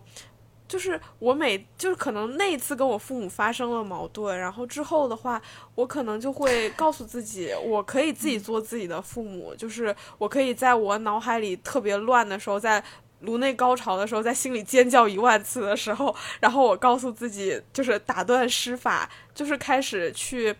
[0.74, 5.40] 就是我每就是可能那一次跟我父母发生了矛盾，然后之后的话，
[5.76, 12.82] 我可能就会 告诉自己，我可以自己做自己的父母，就是我可以在我脑海里特别乱的时候，在
[13.20, 20.52] 颅内高潮的时候，在心里尖叫一万次的时候，然后我告诉自己，就是打断施法，就是开始去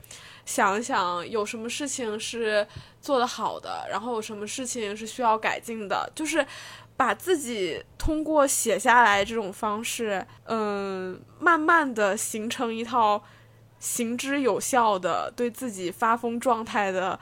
[0.47, 2.65] 想一想有什么事情是
[3.01, 6.47] 做得好的，然后有什么事情是需要改进的，就是。
[6.97, 13.21] 把自己通过写下来这种方式，嗯，慢慢的形成一套
[13.81, 17.19] 行之有效的对自己发疯状态的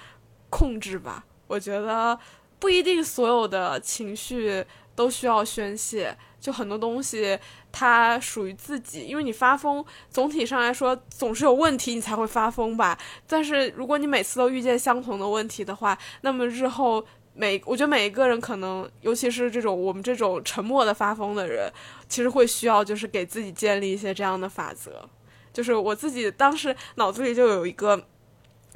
[0.51, 1.25] 控制吧。
[1.47, 2.19] 我觉得
[2.59, 4.63] 不一定所有的情绪
[4.95, 7.39] 都需要宣泄，就很多东西
[7.73, 9.07] 它属于自己。
[9.07, 12.99] 因为你发疯，总体上来说总是有问题，你才会发疯吧。
[13.27, 17.03] 但是如果你每次都遇见相同的问题的话，那么日后。
[17.35, 21.73] 每我觉得每一个人可能，尤其是这种我们这种沉默的发疯的人，
[22.09, 25.09] 其实会需要就是给自己建立一些这样的法则。
[25.53, 28.07] 就是我自己当时脑子里就有一个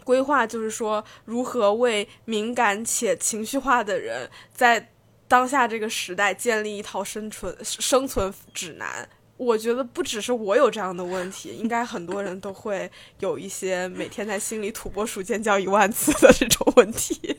[0.05, 4.93] 规划，就是说如何为敏感且情绪化的人在
[5.29, 9.09] 当下这个时代建立一套生存生存指南。
[9.39, 12.91] 我觉得不只是我有这样的问题，应该很多人都会
[13.21, 17.39] 有一些每天在心里土拨鼠尖叫一万次的这种问题。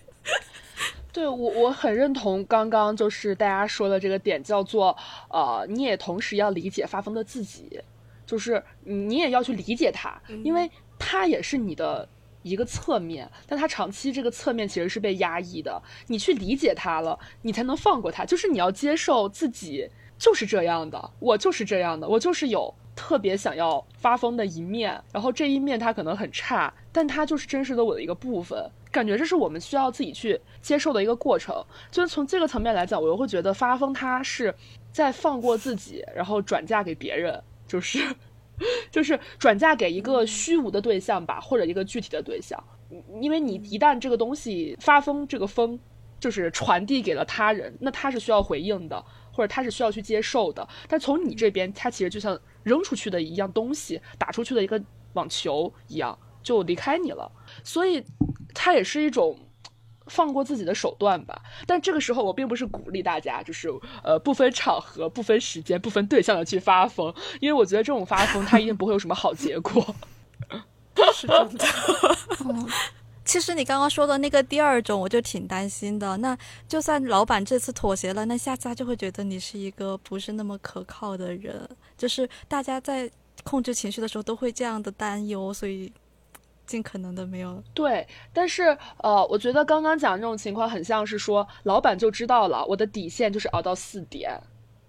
[1.12, 4.96] 对我我很认同刚刚就是大家说的这个点，叫做
[5.30, 7.82] 呃，你也同时要理解发疯的自己，
[8.26, 12.08] 就是你也要去理解他，因为他也是你的
[12.44, 19.90] 一个侧面，但他长期这个侧面其实是被压抑的，你去理解他了，你才能放过他，就是你要接受自己
[20.20, 28.70] 就是这样的，我就是这样的，我就是有特别想要发疯的一面，然后这一面他可能很差，但他就是真实的我的一个部分。
[28.98, 31.56] 感觉这是我们需要自己去接受的一个过程。
[31.92, 34.54] 就是从这个层面来讲，我又会觉得发疯，他是
[34.92, 38.00] 在放过自己，然后转嫁给别人，就是
[38.90, 42.62] 就是转嫁给一个虚无的对象吧，或者一个具体的对象。
[43.22, 45.80] 因为你一旦这个东西发疯，这个疯
[46.20, 50.68] 就是传递给了他人，那他是需要回应的，或者他是需要去接受的。
[50.88, 54.82] 但从你这边，他其实就像扔出去的一样东西，打出去的一个
[55.14, 57.32] 网球一样，就离开你了。
[57.68, 58.04] 所以。
[58.60, 59.38] 它也是一种
[60.08, 63.70] 放过自己的手段吧，但这个时候我并不是鼓励大家，就是
[64.04, 69.96] 呃不分场合、不分时间、不分对象的去发疯，因为我觉得这种发疯它一定不会有什么好结果。
[71.14, 71.66] 是真的。
[73.24, 76.18] 其实你刚刚说的那个第二种，我就挺担心的。
[76.18, 76.36] 那
[76.68, 83.08] 就算老板这次妥协了，那下次他就会觉得你是一个不是那么可靠的人，就是大家在
[83.44, 85.94] 控制情绪的时候都会这样的担忧，所以。
[86.68, 94.38] 尽可能的没有对，但是呃，我觉得刚刚讲这种情况很像是说，老板就知道了我的底线就是熬到四点，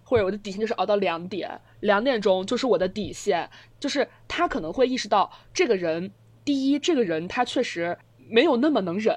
[0.05, 6.11] 或者我的底线就是熬到两点，两点钟就是我的底线，就是他可能会意识到这个人，
[6.45, 7.97] 第一，这个人他确实
[8.29, 9.17] 没有那么能忍，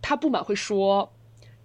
[0.00, 1.10] 他不满会说；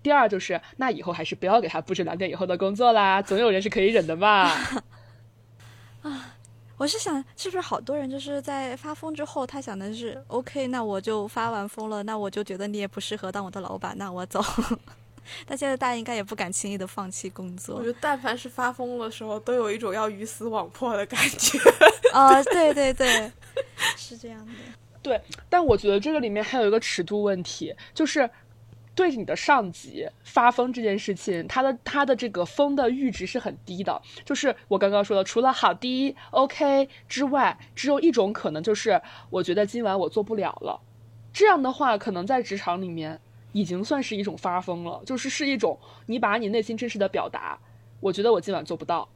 [0.02, 4.50] 第二，就是那以后还是不要给他布置两点以后的工作啦，总有人是可以忍的嘛。
[6.02, 6.38] 啊。
[6.79, 14.41] 我是想，是不是好多人就是在发疯之后，他想的是，OK，那我就发完疯了，那我就觉得你也不适合当我的老板，那我走。
[15.45, 17.75] 但现在大家应该也不敢轻易的放弃工作。
[17.75, 21.59] 我觉得，但凡是发疯的时候，都有一种要鱼死网破的感觉。
[22.15, 23.29] 啊，对对对，
[23.97, 24.53] 是这样的。
[25.03, 28.29] 对，但我觉得这个里面还有一个尺度问题，就是。
[28.99, 34.01] 对你的上级发疯这件事情，他的他的这个疯的阈值是很低的。
[34.25, 40.81] 就是我刚刚说的，除了好低 OK 之外，只有一种可能，就是我觉得今晚我做不了了。
[41.31, 43.21] 这样的话，可能在职场里面
[43.53, 47.57] 已经算是一种发疯了，就是是一种你把你内心真实的表达。
[48.01, 49.07] 我觉得我今晚做不到，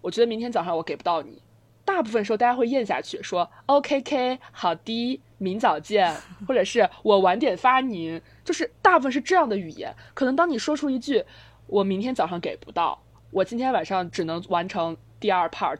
[0.00, 1.40] 我觉得明天早上我给不到你。
[1.84, 6.14] 大部分时候大家会咽下去，说 OKK 好的，明早见，
[6.46, 9.90] 或者是我晚点发您，就是大部分是这样的语言。
[10.12, 11.24] 可能当你说出一句
[11.66, 15.78] 我明天早上给不到，我今天晚上只能完成第二 part，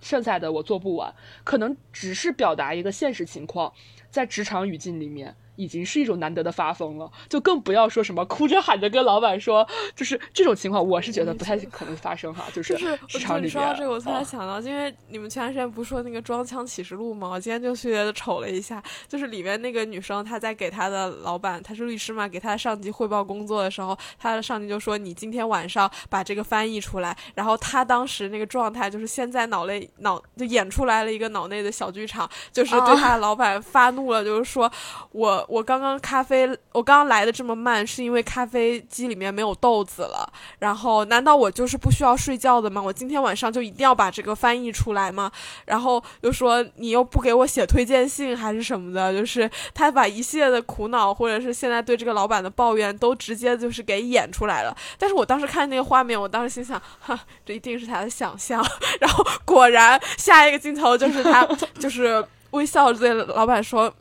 [0.00, 3.72] 剩下的我做不完，可能只是表达一个现实情况，
[4.10, 12.44] 在职场语境里面已经是一种难得的发疯了，就更不要说什么哭着喊着跟老板说，就是这种情况，我是觉得不太可能发生哈。
[12.54, 12.76] 就是
[13.08, 17.28] 市场里面，说到这个，我突然想到，因为你们前段时间不是说那个《装腔启示录》吗？
[17.28, 34.70] 我今天就去瞅了一下，就是里面那个女生，她在给她的老板，她是律师嘛，给她的上级汇报工作的时候，她的上级就说：“你今天晚上把这个翻译出来。”然后她当时那个状态，就是现在脑内脑就演出来了一个脑内的小剧场，就是对她的老板发怒了，就是说
[35.12, 35.45] 我。
[35.48, 40.30] 我刚刚咖啡，我刚刚来的这么慢，是因为咖啡机里面没有豆子了。
[40.58, 42.80] 然后，难道我就是不需要睡觉的吗？
[42.82, 45.30] 我今天晚上就一定要把这个翻译出来吗？
[45.64, 54.76] 然后又说你又不给我写推荐信还是什么的，就是他把一系列的苦恼，或者是现在对这个老板的抱怨，都直接就是给演出来了。
[54.98, 58.64] 但是我当时看那个画面，我当时心想，哈，这一定是他的想象。
[59.00, 61.46] 然后果然，下一个镜头就是他，
[61.78, 63.92] 就是微笑对老板说。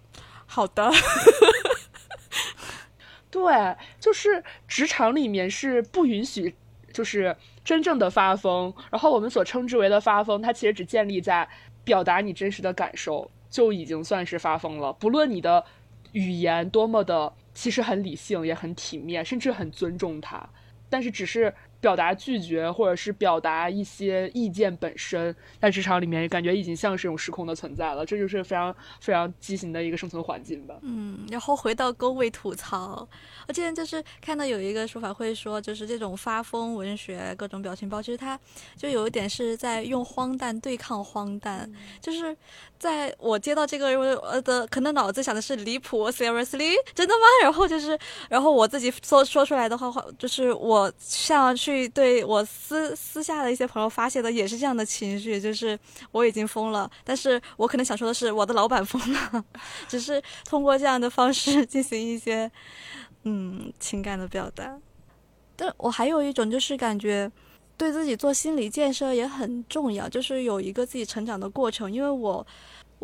[0.45, 0.89] 好的，
[3.29, 6.55] 对，就是职场里面是不允许，
[6.93, 8.73] 就是真正的发疯。
[8.89, 11.47] 然后我们所称之为的发疯，它其实只建立在
[11.83, 14.93] 表达你真实的感受，就已经算是发疯了。
[14.93, 15.63] 不论你的
[16.13, 20.49] 语言多么的，其实很理性，也很体面，甚至很尊重他，
[20.89, 21.53] 但是只是。
[21.85, 30.73] 表达拒绝，或者是表达一些意见本身，在职场里面感觉已经像是一种失控的存在了，这就是非常非常畸形的一个生存环境吧。
[30.81, 33.07] 嗯，然后回到工位吐槽，
[33.47, 38.39] 我之前就是看到有一个说法会说，就是这种发疯文学、各种表情包，其实它
[38.75, 41.71] 就有一点是在用荒诞对抗荒诞，
[42.01, 42.35] 就是
[42.79, 47.27] 在我接到这个我的可能脑子想的是离谱，seriously 真的吗？
[47.43, 47.95] 然后就是，
[48.27, 51.74] 然后我自己说说出来的话话，就是我像去。
[51.89, 55.77] 对我私私下的一些朋友发泄的也是这样的情绪，就是
[56.11, 59.45] 我已经疯了，但是我可能想说的是我的老板疯了，
[59.87, 62.49] 只是通过这样的方式 进行一些
[63.23, 64.79] 嗯情感的表达。
[65.55, 67.31] 但我还有一种就是感觉
[67.77, 72.45] 对自己做心理建设也很重要，就是有一个自己成长的过程，因为我。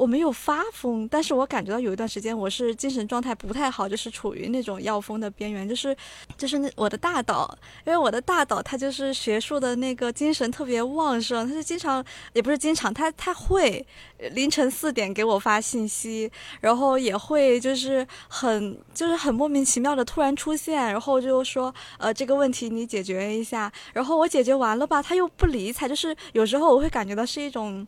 [0.02, 5.96] 我没有发疯，但是我感觉到有一段时间我是精神状态不太好，就是处于那种要疯的边缘，就是
[6.36, 13.86] 就是那我的大导，因为我的大导他就是学术的那个精神特别旺盛，他就经常也不是经常，他他会
[14.32, 16.32] 凌晨四点给我发信息，
[16.62, 27.86] 然后也会就是很就是很莫名其妙的突然出现，然后就说呃这个问题你解决一下，然后我解决完了吧，他又不理睬，就是有时候我会感觉到是一种。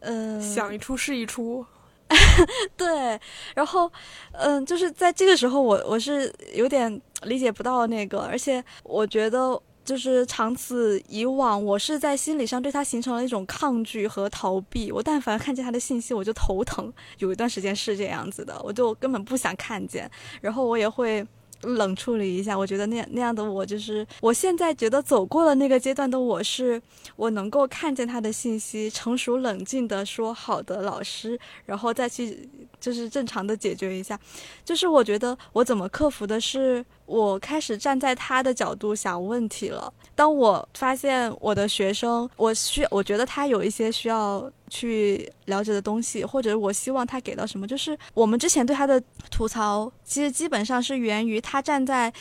[0.00, 1.64] 嗯，想一出是一出，
[2.76, 3.18] 对。
[3.54, 3.90] 然后，
[4.32, 14.92] 嗯，就是在这个时候，我我是有点理解不到那个，而且我觉得，就是长此以往，我是在心理上对他形成了一种抗拒和逃避。
[14.92, 16.92] 我但凡看见他的信息，我就头疼。
[17.18, 21.26] 有一段时间是这样子的，我就根本不想看见，然后我也会。
[21.62, 26.80] 冷处理一下，我觉得那样那样的我就是，我现在觉得走过了那个阶段的我是，
[27.16, 32.48] 我能够看见他的信息，成熟冷静的说好的老师，然后再去
[32.80, 34.18] 就是正常的解决一下，
[34.64, 36.84] 就是我觉得我怎么克服的是。
[37.06, 39.94] 我开始站在他的角度想问题了。
[40.16, 49.00] 当我发现我的学生，我需我觉得他有一些需要去了解的东西，或者我希望他给到什么，就是我们之前对他的
[49.30, 52.12] 吐槽，其实基本上是源于他站在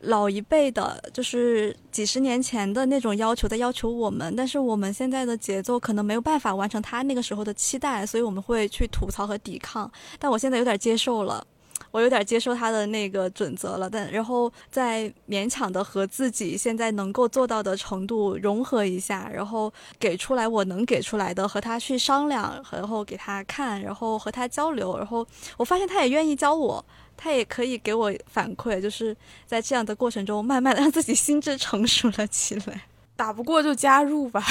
[0.00, 9.90] 老一辈的，就是几十年前的那种要求在要求我们，但是我们现在的节奏可能没有办法完成他那个时候的期待，所以我们会去吐槽和抵抗。
[10.18, 11.46] 但我现在有点接受了。
[11.90, 25.26] 我有点接受他的那个准则了，但然后再勉强的和自己现在能够做到的程度融合一下，然后给出来我能给出来的，和他去商量，然后给他看，然后和他交流，然后
[25.56, 26.84] 我发现他也愿意教我，
[27.16, 29.16] 他也可以给我反馈，就是
[29.46, 32.82] 在这样的过程中，慢慢的让自己心智成熟了起来。
[33.16, 34.44] 打不过就加入吧。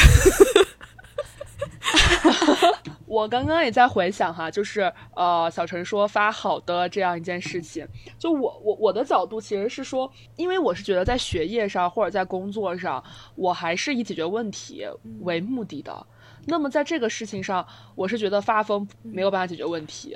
[3.05, 13.03] 我刚刚也在回想哈，就是呃，小陈说发好的这样一件事情，就我我我的角度其实是说，因为我是觉得在学业上或者在工作上，
[13.35, 14.85] 我还是以解决问题
[15.21, 16.05] 为目的的。
[16.47, 17.65] 那么在这个事情上，
[17.95, 20.15] 我是觉得发疯没有办法解决问题。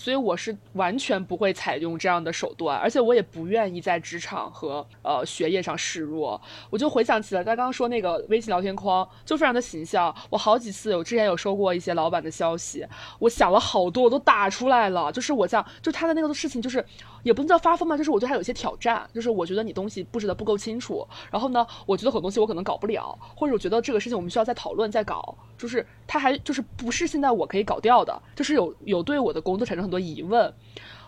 [0.00, 6.40] 所以我是完全不会采用这样的手段，而且我也不愿意在职场和呃学业上示弱。
[6.70, 10.14] 我就回想起来，刚刚说那个微信聊天框就非常的形象。
[10.30, 12.82] 我好几次有之前有收过一些老板的消息，
[13.18, 15.12] 我想了好多，我都打出来了。
[15.12, 16.82] 就是我像就他的那个事情，就是
[17.22, 19.06] 也不能叫发疯嘛，就是我对他有一些挑战。
[19.12, 25.36] 就是我觉得你东西布置的不够清楚，然后呢，我觉得很多东西我可能搞不了，或者我觉得这个事情我们需要再讨论再搞。
[25.58, 30.54] 就是他还就是不是现在我可以搞掉的，就是有有对我的工作产生很很多疑问，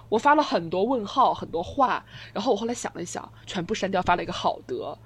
[0.09, 4.99] 我发了很多问号，很多话，然后我后来想了一想，全部删掉，发了一个好的。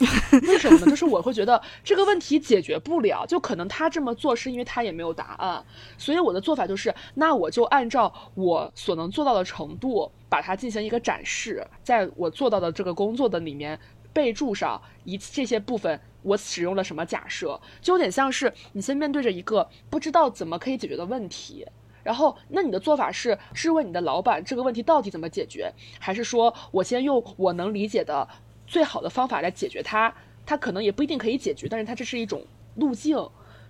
[0.48, 0.86] 为 什么呢？
[0.86, 5.62] 就是我会觉得这个问题解决不了，就可能他这么做是因为他也没有答案，
[5.98, 13.78] 所以我的做法就是，那我就按照我所能做到的程度，把它进行一个展示，在我做到的这个工作的里面
[14.14, 21.66] 备注上一这些部分，我使用了什么假设，就有点像是你先面对着一个不知道怎么可以解决的问题。
[22.06, 28.28] 然后，那你的做法是质问你的老板这个问题到底怎么解决，还是说我先用我能理解的
[28.64, 30.14] 最好的方法来解决它？
[30.46, 32.44] 它可能也不一定可以解决，但是它这是一种
[32.76, 33.18] 路径。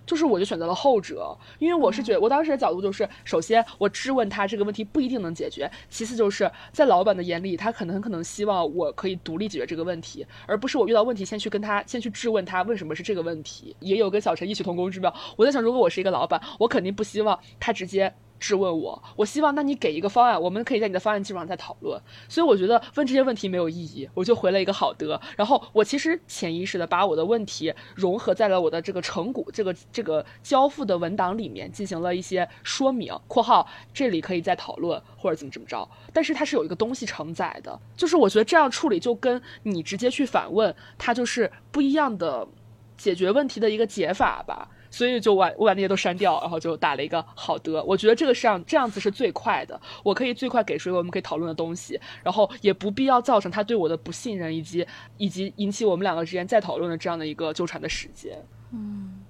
[0.05, 13.75] 就是我就选择了后者，因为我是觉得我当时的角度就是，首先我质问他这个问题不一定能解决，其次就是在老板的眼里，他可能很可能希望我可以独立解决这个问题，而不是我遇到问题先去跟他先去质问他为什么是这个问题。
[13.81, 15.13] 也有跟小陈异曲同工之妙。
[15.37, 18.15] 我在想，如果我是一个老板，我肯定不希望他直接。
[18.39, 22.01] 质问我，我希望那你给一个方案，我们可以在你的方案基础上再讨论。
[22.29, 25.21] 所以我觉得问这些问题没有意义，我就回了一个好的。
[25.37, 35.89] 然后我其实潜意识的把我的问题融合在了我的这个成果这个这个交付的文档里面，进行了一些说明（括号这里可以再讨论或者怎么怎么着）。
[36.13, 42.47] 但是它是有一个东西承载的，就是我觉得这样处理就跟你直接去反问，它就是不一样的
[42.97, 44.69] 解决问题的一个解法吧。
[44.97, 47.85] 所以就把我把那些都删掉，然后就打了一个好的。
[47.85, 54.87] 我觉得这个是样这样子是最快的，我可以最快给出一个我们可以讨论的东西，然后也不必要造成他对我的不信任，以及
[55.19, 58.43] 以及引起我们两个之间再讨论的这样的一个纠缠的时间。
[58.73, 59.23] 嗯，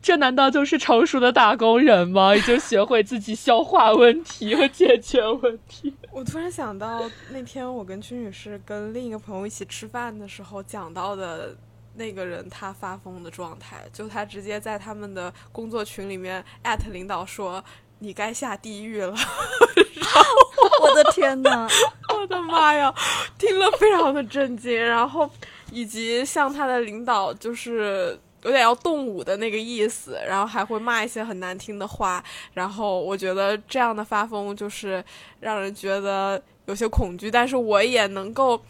[0.00, 2.34] 这难道就是成熟的打工人吗？
[2.34, 5.94] 已经学会自己消化问题和解决问题。
[6.10, 11.56] 我突然想到那天我跟君女士跟另一个朋友一起吃饭的时候讲到的。
[11.94, 17.62] 那个人他发疯的状态，就他直接在他们的工作群里面艾特领导说
[18.00, 19.14] ：“你该下地狱了。”
[20.80, 21.68] 我的天呐，
[22.14, 22.92] 我的妈呀！
[23.38, 25.28] 听了非常的震惊，然后
[25.70, 32.22] 以及向他的领导就是有点要动武的那个意思，然后还会骂一些很难听的话。
[32.54, 35.04] 然后我觉得这样的发疯就是
[35.40, 38.60] 让人觉得有些恐惧，但是我也能够。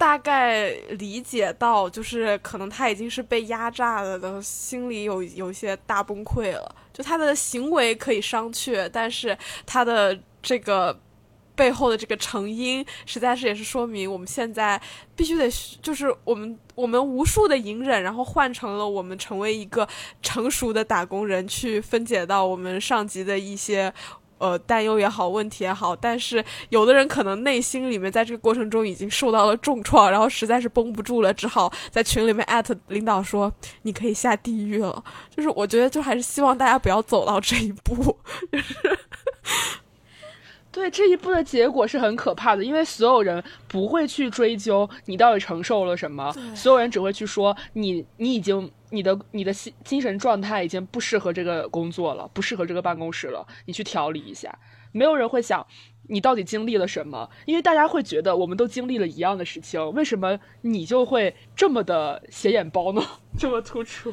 [0.00, 6.74] 大概理解到，就是可能他已经是被压榨了的，心里有有一些大崩溃了。
[6.90, 9.36] 就他的行为可以商榷，但是
[9.66, 10.98] 他的这个
[11.54, 14.80] 背后的这个成因，实在是也是说明我们现在
[15.14, 15.50] 必须得，
[15.82, 19.86] 就是我们我们无数的隐忍，然后换成了我们成为一个
[20.22, 23.92] 成熟的打工人，去分解到我们上级的一些。
[24.40, 35.04] 呃，担忧也好，问题也好，但是有的人可能内心里面在这个过程中已经受到了重创，然后实在是绷不住了，只好在群里面艾特领导说：“你可以下地狱了。”
[35.36, 38.16] 就是我觉得，就还是希望大家不要走到这一步，
[38.50, 38.99] 就是。
[40.72, 54.56] 对这一步的结果是很可怕的，因为所有人不会去追究你到底承受了什么，所有人只会去说你你已经你的你的心精神状态已经不适合这个工作了，不适合这个办公室了，你去调理一下。
[54.92, 55.64] 没有人会想
[56.08, 63.02] 你到底经历了什么，因为大家会觉得我们都经历了一样的事情，为什么你就会这么的显眼包呢？
[63.38, 64.12] 这么突出？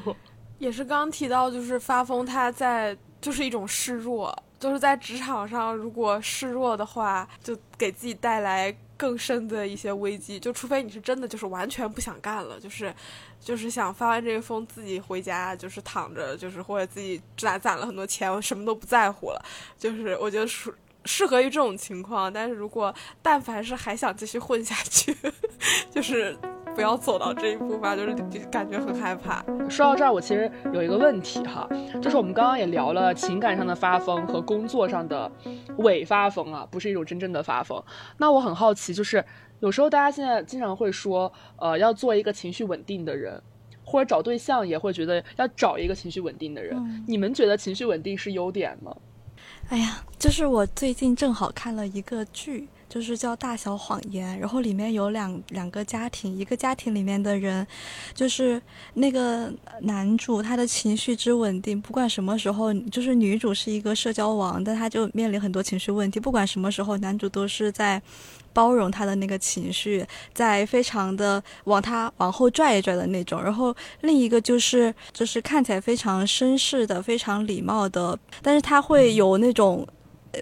[0.59, 4.35] 也是刚提到，就是发疯，他在就是一种示弱。
[4.59, 10.39] 就是在职场上，如果示弱的话，就给自己带来更深的一些危机。
[10.39, 12.93] 就除非你是真的就是完全不想干了，就是
[13.39, 19.45] 就是想发完这个疯自己回家，就是躺着，就是或者自己攒攒了很多钱，什么都不在乎了。
[19.77, 20.73] 就是我觉得适
[21.05, 22.31] 适合于这种情况。
[22.33, 25.15] 但是如果但凡是还想继续混下去，
[25.93, 26.37] 就是。
[26.77, 28.13] 不要走到这一步吧，就是
[28.51, 29.43] 感觉很害怕。
[29.67, 31.67] 说到这儿，我其实有一个问题哈，
[31.99, 35.29] 就是我们刚刚也聊了情感上的发疯和工作上的
[35.79, 37.83] 伪发疯啊，不是一种真正的发疯。
[38.19, 39.25] 那我很好奇，就是
[39.59, 43.41] 有时候大家现在经常会说，呃，要做一个情绪稳定的人，
[43.83, 47.03] 或者找对象也会觉得要找一个情绪稳定的人。
[47.07, 48.95] 你们觉得情绪稳定是优点吗？
[49.69, 52.67] 哎呀，就是我最近正好看了一个剧。
[52.89, 57.65] 就是叫《大小谎言》，然后里面有两两个家庭，一个家庭里面的人，
[58.13, 58.61] 就是
[58.93, 68.01] 那个男主，他的情绪之稳定，不管什么时候，就是女主是一个社交王，但他就面临很多情绪问题，不管什么时候，男主都是在
[68.53, 73.43] 包容他的那个情绪，在非常的往他往后拽一拽的那种。
[73.43, 79.87] 然后另一个就是就是看起来非常绅士的、非常礼貌的，但是他会有那种。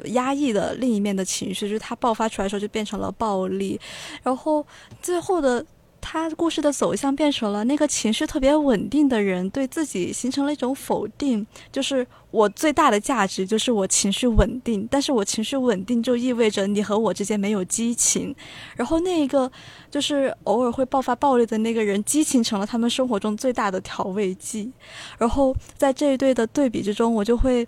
[0.06, 3.80] 压抑的另一面的情绪，就是他爆发出来的时候就变成了暴力，
[4.24, 4.66] 然后
[5.02, 5.66] 最后的
[6.02, 18.36] 他故事的走向变成了那个情绪特别稳定的人对自己形成了一种否定，就是我最大的价值就是我情绪稳定，但是我情绪稳定就意味着你和我之间没有激情，
[18.76, 19.52] 然后那一个
[19.90, 24.72] 就是偶尔会爆发暴力的那个人，激情成了他们生活中最大的调味剂，
[25.18, 27.68] 然后在这一对的对比之中，我就会。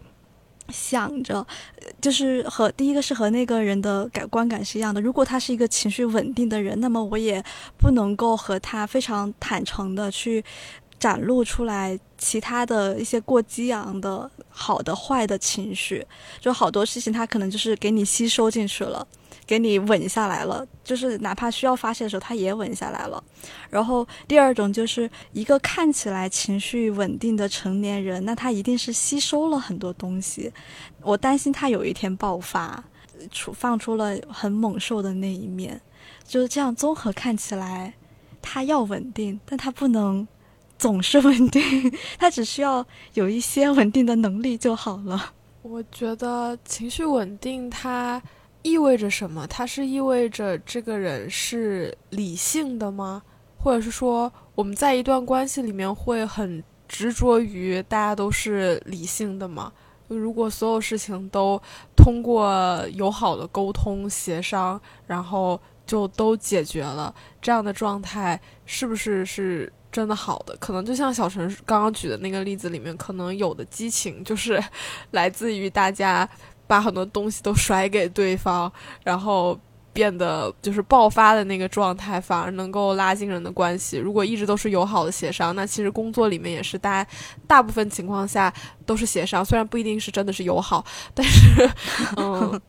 [0.69, 1.45] 想着，
[2.01, 4.99] 就是和第一个是和那个人的感观感是一样的。
[5.01, 7.43] 如果他是一个情绪稳定的人，那么我也
[7.77, 10.43] 不能够和他非常坦诚的去
[10.99, 16.05] 展露出来其他的一些过激昂的好的坏的情绪。
[16.39, 19.07] 就好多事情，他可能就是给你吸收进去了。
[19.47, 23.23] 给你稳下来了，就是哪怕需要发泄的时候，他也稳下来了。
[23.69, 30.51] 然后第二种就是一个看起来情绪稳定的成年人，那他一定是吸收了很多东西。
[31.01, 32.83] 我担心他有一天爆发，
[33.31, 35.79] 出放出了很猛兽的那一面。
[36.25, 37.93] 就是这样综合看起来，
[38.41, 40.27] 他要稳定，但他不能
[40.77, 41.63] 总是稳定，
[42.19, 45.31] 他只需要有一些稳定的能力就好了。
[45.61, 48.21] 我觉得情绪稳定，他。
[48.63, 49.47] 意味着什么？
[49.47, 53.21] 它是意味着这个人是理性的吗？
[53.57, 59.71] 或者是说，我们在一段关系里面会很执着于大家都是理性的吗？
[60.07, 61.61] 如果所有事情都
[61.95, 70.55] 通过友好的沟通协商，然后就都解决了，这样的状态是不是是真的好的？
[70.57, 74.61] 可能就像小陈刚刚举的那个例子里面，可能有的激情就是
[75.11, 76.29] 来自于大家。
[76.67, 78.71] 把很多东西都甩给对方，
[79.03, 79.57] 然后
[79.93, 83.97] 变得就是爆发的那个状态，反而能够拉近人的关系。
[83.97, 87.09] 如果一直都是友好的协商，那其实工作里面也是大家
[87.47, 88.53] 大部分情况下
[88.85, 91.67] 都是协商，虽然不一定是真的是友好，但是，
[92.17, 92.61] 嗯，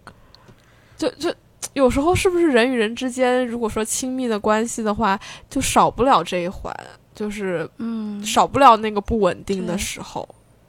[0.97, 1.35] 就就
[1.75, 5.21] 有时候是不是人与人之间，如果说亲密的关系的话，
[5.51, 6.75] 就少不了这一环，
[7.15, 10.27] 就是嗯，少不了那个不稳定的时候。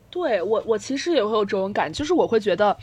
[0.10, 2.76] 对我，我其实也会有这种感，就是我会觉得。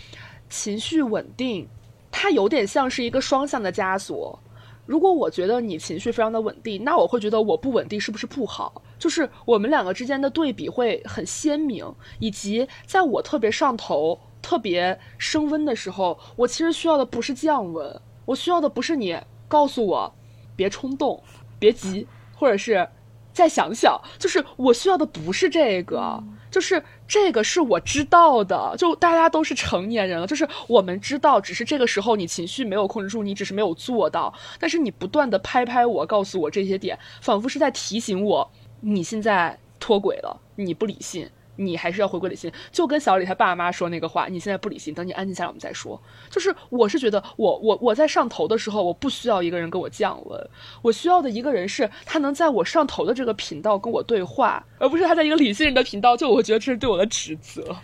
[0.48, 1.68] 情绪稳定，
[2.10, 4.38] 它有点像是一个双向的枷锁。
[4.84, 8.80] 如果我觉得你情绪非常的稳定，那我会觉得我不稳定是不是不好？
[9.00, 11.84] 就是我们两个之间的对比会很鲜明。
[12.20, 19.18] 以及在我特别上头、特别升温的时候，我其实需要的不是降温，我需要的不是你
[19.48, 20.14] 告诉我
[20.54, 21.20] 别冲动、
[21.58, 22.88] 别急，或者是
[23.32, 24.00] 再想想。
[24.20, 26.22] 就是我需要的不是这个。
[26.50, 41.28] 就是这个是我知道的，就大家都是成年人了，就是我们知道，只是这个时候你情绪没有控制住，你只是没有做到，但是你不断的拍拍我，告诉我这些点，仿佛是在提醒我，你现在脱轨了，你不理性。
[41.56, 46.00] 你还是要回归理性，就跟小李他爸妈说那个话，你现在不理性，等你安静下来我们再说。
[46.30, 50.50] 就是我是觉得，我我我在上头的时候，我不需要一个人跟我降温，
[50.82, 57.74] 我需要的一个人是他能在我上头的这个频道跟我对话，而不是他在一个理性人的频道，就我觉得这是对我的指责。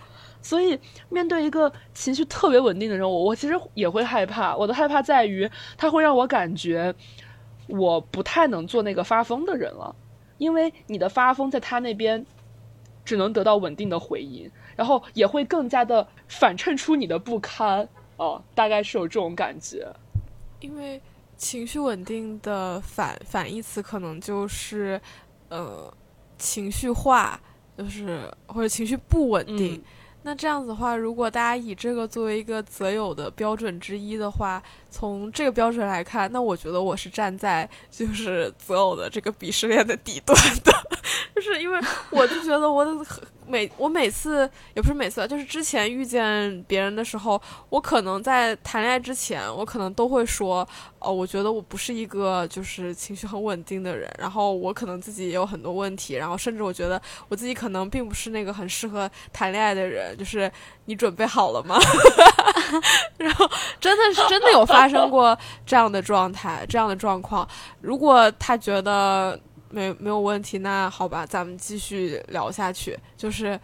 [0.43, 4.55] 所以面对一个情绪特别稳定的人，我我其实也会害怕。
[4.57, 5.49] 我的害怕在于
[5.79, 6.95] 他会让我感觉
[7.69, 9.95] 我不太能做那个发疯的人了，
[10.39, 12.27] 因为你的发疯在他那边。
[13.05, 19.87] 只能得到稳定的回音，然后也会更加的反衬出你的不堪哦，大概是有这种感觉。
[20.61, 21.01] 因为
[21.37, 25.01] 情绪稳定的反反义词可能就是
[25.49, 25.93] 呃
[26.39, 27.41] 情绪化，
[27.77, 29.83] 就是或者情绪不稳定。
[30.25, 40.73] 那这样子的话，如果大家以这个作为一个择偶的标准之一的话，从这个标准来看，那我觉得我是站在就是择偶的这个鄙视链的底端的，
[41.35, 42.85] 就是因为我就觉得我
[43.47, 50.67] 每我每次也不是每次，就是之前遇见别人的时候，我可能在谈恋爱之前，我可能都会说，
[50.99, 60.17] 哦，我觉得我不是一个就是情绪很稳定的人，然后我可能自己也有很多问题，然后甚至我觉得我自己可能并不是那个很适合谈恋爱的人。
[60.17, 60.51] 就是
[60.85, 61.77] 你准备好了吗？
[63.19, 63.49] 然后
[63.81, 65.37] 真的是真的有发生过
[65.67, 67.49] 这样的状态，这样的状况。
[67.81, 69.39] 如果他觉得
[69.73, 72.97] 没没有问题，那好吧，咱们继续聊下去。
[73.17, 73.59] 就是，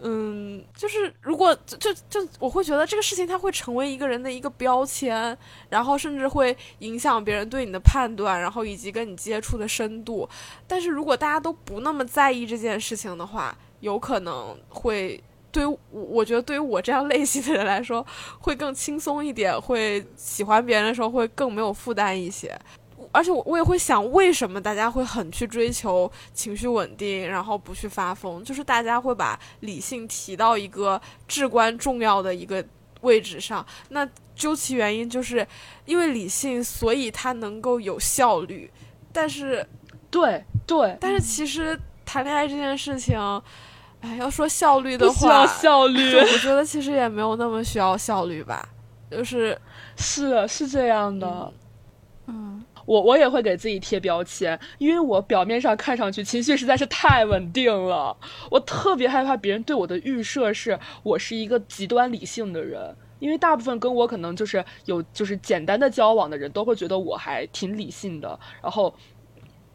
[0.00, 5.36] 嗯，就是如果就就我会觉得这个事情它会成为一个人的一个标签，
[5.68, 10.28] 然后甚至会影响别人对你的判断，然后以及跟你接触的深度。
[10.66, 15.22] 但是如果大家都不那么在意这件事情的话，有可能会。
[15.54, 18.04] 对于，我觉得对于我这样类型的人来说，
[18.40, 22.52] 会更轻松一点，会喜欢别人的时候会更没有负担一些。
[23.14, 28.42] 而且我我也会想，为什么大家会很去追求情绪稳定，然后不去发疯？
[28.42, 32.62] 就是大家会把理性提到一个至关重要的一个
[33.02, 33.64] 位置上。
[33.90, 34.04] 那
[34.34, 35.46] 究其原因，就是
[35.84, 38.68] 因为理性，所以它能够有效率。
[39.12, 39.64] 但是
[40.10, 43.16] 对对，但是其实谈恋爱这件事情，
[44.00, 48.68] 哎，要说效率的话需要话，效率，我觉得其实也没有那么需要效率吧，
[49.08, 49.56] 就是
[49.96, 51.52] 是是这样的。
[52.26, 58.16] 嗯，我我也会给自己贴标签，因为我表面上看上去情绪实在是太稳定了，
[58.50, 68.94] 我特别害怕别人对我的预设是我是一个极端理性的人，因为大部分跟我可能就是有就是简单的交往的人都会觉得我还挺理性的，然后。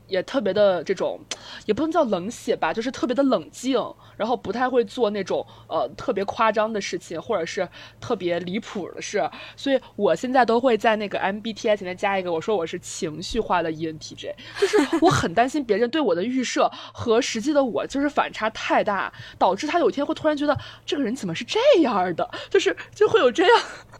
[0.09, 1.19] 也特别的这种，
[1.65, 3.81] 也不能叫冷血吧，就是特别的冷静，
[4.17, 7.67] 然后不太会做那种呃特别夸张的事情，或者是
[8.01, 9.29] 特别离谱的事。
[9.55, 23.51] 所以我现在都会在那个 MBTI 前面加一个，我说我是情绪化的 ENTJ，就是我很担心别人对我的预设和实际的我就是反差太大，导致他有一天会突然觉得这个人怎么是这样的，就是就会有这样。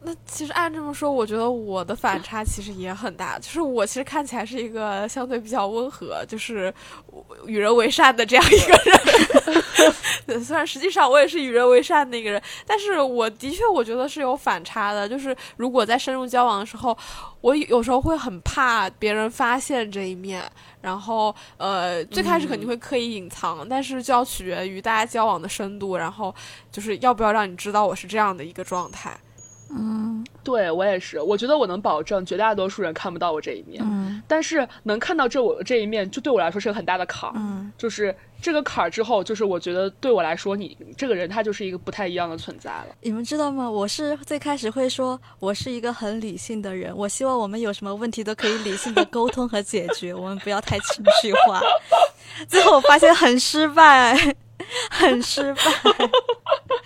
[0.02, 3.38] 那其实按这么说，我觉得我的反差其实也很大。
[3.38, 6.74] 就是我其实看起来是一个相对比较温和，就是
[7.46, 9.62] 与人为善的这样一个
[10.26, 10.42] 人。
[10.46, 15.10] 虽然实际上我也是与人为善的一个人，但是我的确我觉得是有反差的。
[15.10, 16.98] 就是如果在深入交往的时候，
[17.42, 20.42] 我有时候会很怕别人发现这一面，
[20.82, 26.34] 然后呃，最开始肯定会刻意隐藏，但是就要取决于大家交往的深度，然后
[26.72, 29.18] 就是要不要让你知道我是这样的一个状态。
[29.72, 37.34] 嗯，对我也是，我觉得我能保证绝大多数人看不到我这一面，嗯但是能看到这我这一面，就对我来说是个很大的坎儿。
[37.36, 42.88] 嗯就是这个坎儿之后，就是我觉得对我来说，你这个人他就是一个不太一样的存在了。
[43.02, 43.70] 你们知道吗？
[43.70, 51.62] 我是最开始会说我是一个很理性的人，我希望我们有什么问题都可以理性的沟通和解决，我们不要太情绪化。
[52.48, 54.18] 最后我发现很失败，
[54.90, 55.62] 很失败。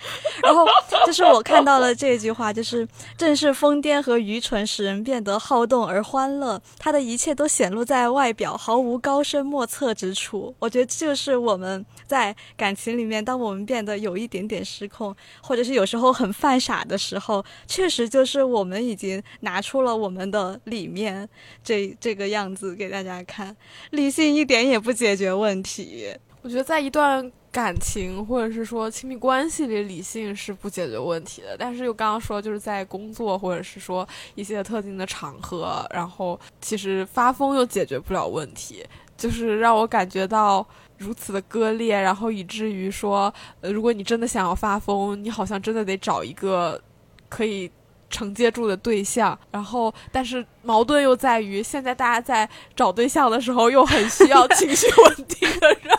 [0.42, 0.66] 然后
[1.06, 2.86] 就是我看到了这句话，就是
[3.16, 10.54] 正是疯癫和愚蠢使人变得好动而欢乐，他的一切都显露在外表，毫无高深莫测之处。
[10.58, 21.28] 我觉得就是我们在感情里面，当我们变得有一点点失控，或者是有时候很犯傻的时候，确实就是我们已经拿出了我们的里面
[21.62, 23.56] 这这个样子给大家看，
[23.90, 26.08] 理性一点也不解决问题。
[26.42, 31.56] 我觉得在一段感情或者是说亲密关系里，理性是不解决问题的。
[31.56, 38.84] 但是又刚刚说，就是在工作或者是说一些特定的场合，然后其实发疯又解决不了问题，
[39.16, 40.66] 就是让我感觉到
[40.98, 46.82] 如此的割裂，然后以至于说，呃，如果你真的想要发疯，你好像真的得找一个
[47.28, 47.70] 可以。
[48.14, 55.98] 承接住的对象，然后但是矛盾又在于，现在大家在找对象的时候，又很需要情绪稳定的人，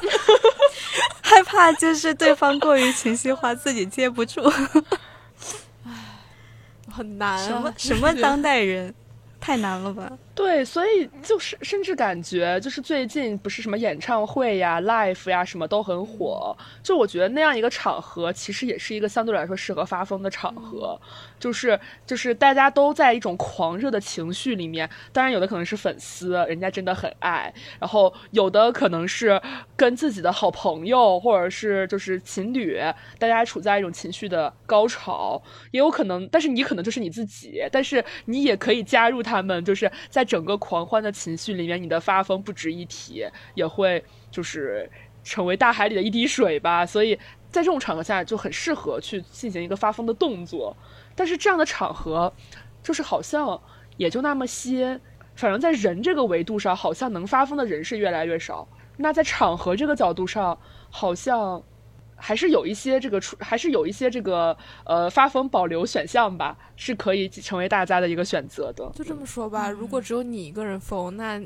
[1.22, 4.42] 害怕就是对方过于情绪化，自己接不住。
[5.84, 5.92] 唉
[6.90, 7.46] 很难、啊。
[7.46, 8.96] 什么什么当代人，
[9.42, 10.10] 太难了吧？
[10.36, 21.00] 对，所以就是甚至感觉就是最近不是什么演唱会呀、live 呀什么都很火，就我觉得那样一个场合其实也是一个相对来说适合发疯的场合，
[21.40, 29.42] 就是就是大家都在一种狂热的情绪里面，当然有的可能是粉丝，人家真的很爱，然后有的可能是
[29.78, 32.78] 跟自己的好朋友或者是就是情侣，
[33.18, 40.25] 大家处在一种情绪的高潮，也有可能，但是你可能就是你自己，但是你也可以加入他们，就是在。
[40.26, 44.90] 整个狂欢的情绪里面，你的发疯不值一提，也会就是
[45.24, 46.86] 成为大海里的一滴水吧。
[46.86, 47.16] 所以
[47.52, 50.76] 在这种场合下，就很适合去进行一个发疯的动作。
[51.16, 52.34] 但是这样的场合，
[52.82, 53.62] 就是好像
[53.98, 55.00] 也就那么些，
[55.36, 58.68] 反正在人这个维度上，好像能发疯的人是越来越少。
[58.98, 60.58] 那在场合这个角度上，
[60.90, 61.64] 好像。
[62.16, 68.90] 还是有一些这个出，还是有一些这个呃发疯保留选项吧，是可以成为大家的一个选择的。
[68.96, 71.42] 就这么说吧，如果只有你一个人疯，那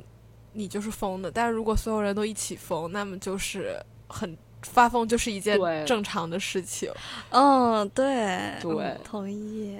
[0.53, 6.91] 你就是疯的；但是如果所有人都一起疯，那么就是很发疯，就是一件正常的事情。
[7.29, 9.79] 嗯，对，对，同意。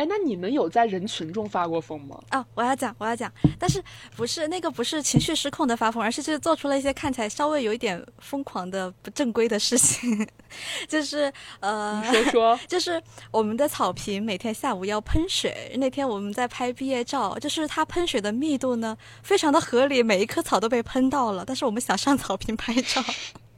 [0.00, 2.18] 哎，那你们有在人群中发过疯吗？
[2.30, 3.84] 啊，我要讲，我要讲，但是
[4.16, 10.26] 不是那个不是情绪失控的发疯，而是就是做出了一些看起来稍微有一点疯狂的不正规的事情，
[10.88, 11.30] 就是
[11.60, 23.04] 呃，你说说， 就是我们的草坪每天下午要喷水，那天我们在拍毕业照，就是它喷水的密度呢非常的合理，每一棵草都被喷到了，但是我们想上草坪拍照，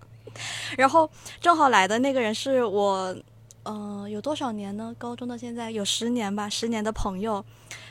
[0.76, 1.09] 然后
[1.40, 3.16] 正好来的那个人是我。
[3.65, 4.95] 嗯，有多少年呢？
[4.99, 7.45] 高中到现在有十年吧，十年的朋友，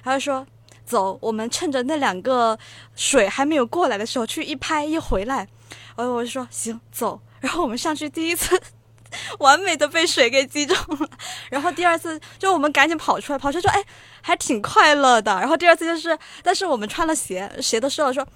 [0.04, 0.46] 他就说
[0.86, 2.58] 走，我们趁着那两个
[2.96, 5.48] 水还没有过来的时候去一拍一回来，
[5.96, 8.62] 然后我就说行走， 然后我们上去第一次
[9.40, 11.10] 完美的被水给击中了，
[11.50, 13.84] 然后第二次就我们赶紧跑出来，跑出来说哎
[14.22, 18.28] 还挺快乐的，然后第二次就是，但是我们穿了鞋，鞋都湿了，说。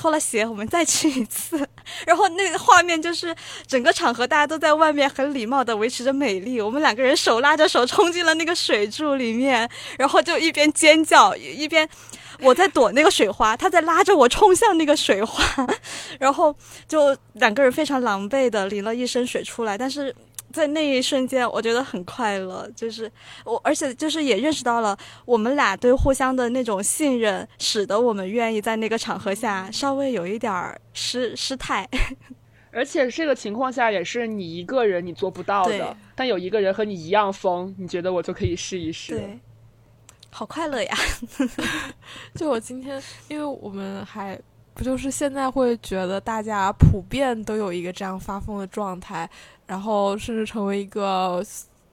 [0.00, 1.68] 脱了鞋，我们再去一次。
[2.06, 3.36] 然后那个画面就是
[3.66, 11.86] 整个场合大家都在外面很礼貌的维持着美丽，我们两个人手拉着手冲进了那个水柱里面，然后就一边尖叫一边
[12.40, 15.66] 我在躲那个水花，他在拉着我冲向那个水花，
[16.18, 16.56] 然后
[16.88, 20.14] 就两个人非常狼狈的淋了一身水出来，但是。
[20.52, 23.10] 在那一瞬间，我觉得很快乐，就是
[23.44, 31.88] 我，而且就是也认识到了我们俩对互相的那种信任，使得我们愿意在那个场合下稍微有一点儿失失态。
[32.72, 39.12] 而且这个情况下也是你一个人你做不到的，但有一个人和你一样疯，你觉得我就可以试一试。
[39.12, 39.40] 对，
[40.30, 40.96] 好快乐呀！
[42.36, 44.40] 就我今天，因为我们还
[44.80, 49.28] 不就是现在会觉得大家普遍都有一个这样发疯的状态。
[49.66, 51.44] 然后甚至成为一个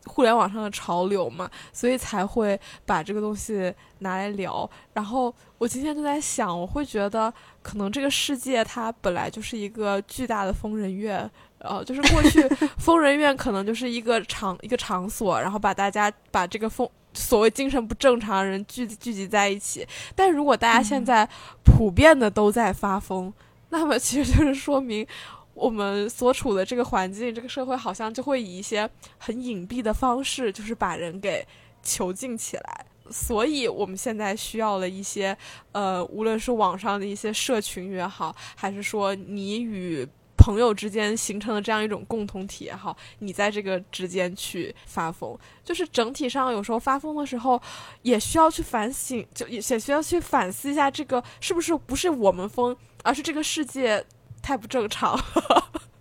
[0.05, 4.67] 互联网上的潮流嘛，所以才会把这个东西拿来聊。
[4.93, 7.31] 然后我今天就在想，我会觉得
[7.61, 11.29] 可能这个世界它本来就是一个巨大的疯人院，
[11.59, 12.41] 呃，就是过去
[12.79, 19.87] 疯人院可能就是一个场一个场所，然后把大家把这个疯所谓精神不正常的人聚聚集在一起。
[20.15, 21.27] 但如果大家现在
[21.63, 23.33] 普遍的都在发疯，
[23.69, 25.05] 那么其实就是说明。
[25.53, 28.87] 我们所处的这个环境，这个社会好像就会以一些
[29.17, 31.43] 很隐蔽的方式，就是把人给
[31.81, 32.85] 囚禁起来。
[33.09, 35.35] 所以，我们现在需要了一些，
[35.71, 40.07] 呃，无论是网上的一些社群也好，还是说你与
[40.47, 47.61] 朋友之间形成的这样一种共同体也好，你在这个之间去发疯，就是整体上有时候发疯的时候，
[48.03, 52.73] 也需要去反省，就也需要去反思一下，这个是不是不是我们疯，
[53.03, 54.05] 而是这个世界。
[54.39, 55.19] 太不正常，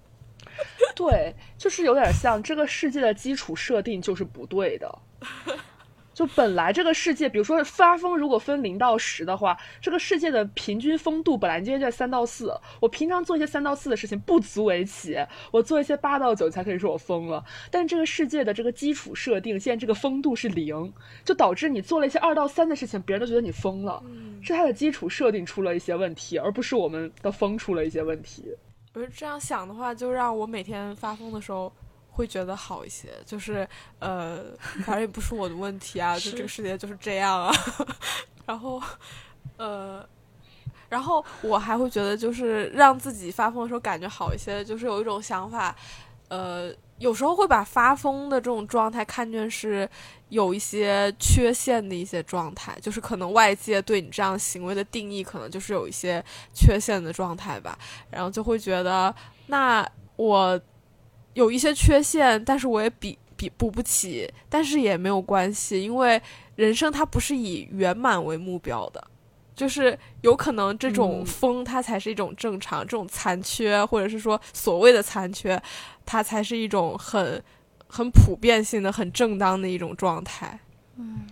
[0.95, 4.99] 对，就是有点像这个世界的基础设定就是不对的。
[6.17, 12.59] 就本来这个世界，比如说发疯，如果分零到十的话，这个世界的平均风度本来今天在三到四。
[12.81, 15.15] 我平常做一些三到四的事情不足为奇，
[15.51, 17.45] 我做一些八到九才可以说我疯了。
[17.71, 20.91] 但这个世界的这个基础设定，现在这个风度是零，
[21.23, 24.03] 就导致你做了一些二到三的事情，别人都觉得你疯了。
[24.41, 28.57] 是它的基础设定出了一些问题，而不是我们的疯出了一些问题。
[28.95, 31.71] 我是这样想的话，就让我每天发疯的时候。
[32.17, 34.43] 会觉得好一些， 就是呃，
[34.85, 37.53] 反正也不是我的问题啊， 就这个世界就是这样啊。
[38.47, 38.81] 然后，
[39.59, 40.03] 呃，
[40.89, 45.77] 然后我还会觉得，就是让自己发疯的时候感觉好一些，就是有一种想法，
[46.29, 49.89] 呃，有时候会把发疯的这种状态看成是
[50.31, 57.79] 有一些缺陷的一些状态，就是可能外界对你这样行为的定义，可能就是有一些缺陷的状态吧。
[58.11, 59.15] 然后就会觉得，
[59.49, 59.87] 那
[60.17, 60.59] 我。
[61.37, 66.21] 有一些缺陷，但是我也比比补不起，但是也没有关系，因为
[66.55, 69.07] 人生它不是以圆满为目标的，
[69.55, 75.63] 就是有可能这种疯它才是一种正常，这种残缺或者是说所谓的残缺，
[76.07, 77.45] 它才是一种很
[77.87, 80.59] 很普遍性的、很正当的一种状态。
[80.97, 81.27] 嗯，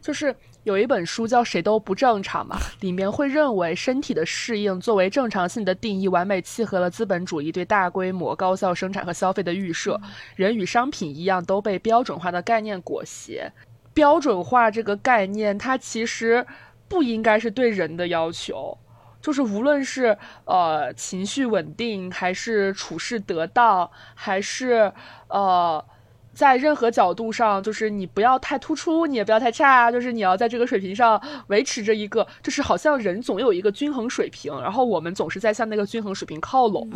[0.00, 0.34] 就是。
[0.64, 9.98] 有一本书叫《谁都不正常》嘛， 里面会认为身体的适应作为正常性的定义，完美契合了资本主义对大规模高效生产和消费的预设。
[10.36, 13.50] 人与商品一样，都被标准化的概念裹挟。
[13.94, 16.46] 标准化这个概念，它其实
[16.88, 18.76] 不应该是对人的要求，
[19.22, 24.92] 就是无论是呃情绪稳定，还是处事得当，还是
[25.28, 25.82] 呃。
[26.32, 36.88] 在任何角度上，就是你不要太突出，你也不要太差，就是你要在这个水平上维持着一个，就是好像人总有一个均衡水平，然后我们总是在向那个均衡水平靠拢，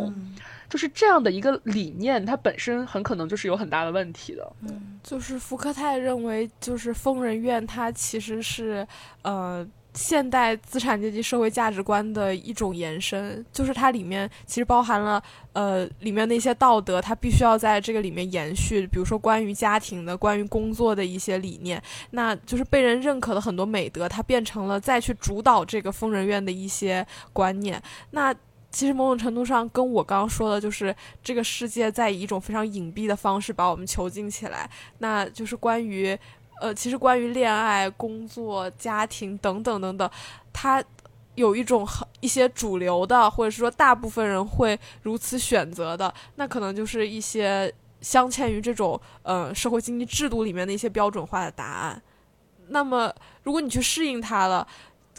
[0.69, 4.51] 就是这样的一个理念，它本身很可能就是有很大的问题的。
[4.61, 8.87] 嗯，就是福克泰认为，就是疯人院它其实是
[9.21, 9.67] 呃。
[9.95, 15.23] 现代资产阶级社会价值观的一种延伸，就是它里面其实包含了
[15.53, 18.85] 呃里面的一些道德，它必须要在这个里面延续。
[18.85, 21.81] 比如说关于家庭的、关于工作的一些理念，
[22.11, 27.81] 那就是被人认可的很多美德，它变成了再去主导这个疯人院的一些观念。
[28.11, 28.35] 那
[28.69, 30.93] 其实某种程度上跟我刚刚说的，就是
[31.23, 36.19] 这个世界在以一种非常隐蔽的方式把我们囚禁起来，那就是关于。
[36.61, 40.09] 呃，其实关于恋爱、工作、家庭等等等等，
[40.53, 40.83] 它
[41.35, 52.01] 有一种很一些主流的，或者是说大部分人会如此选择的，那可能就是一些镶嵌于这种呃社会经济制度里面的一些标准化的答案。
[52.69, 54.65] 那么，如果你去适应它了，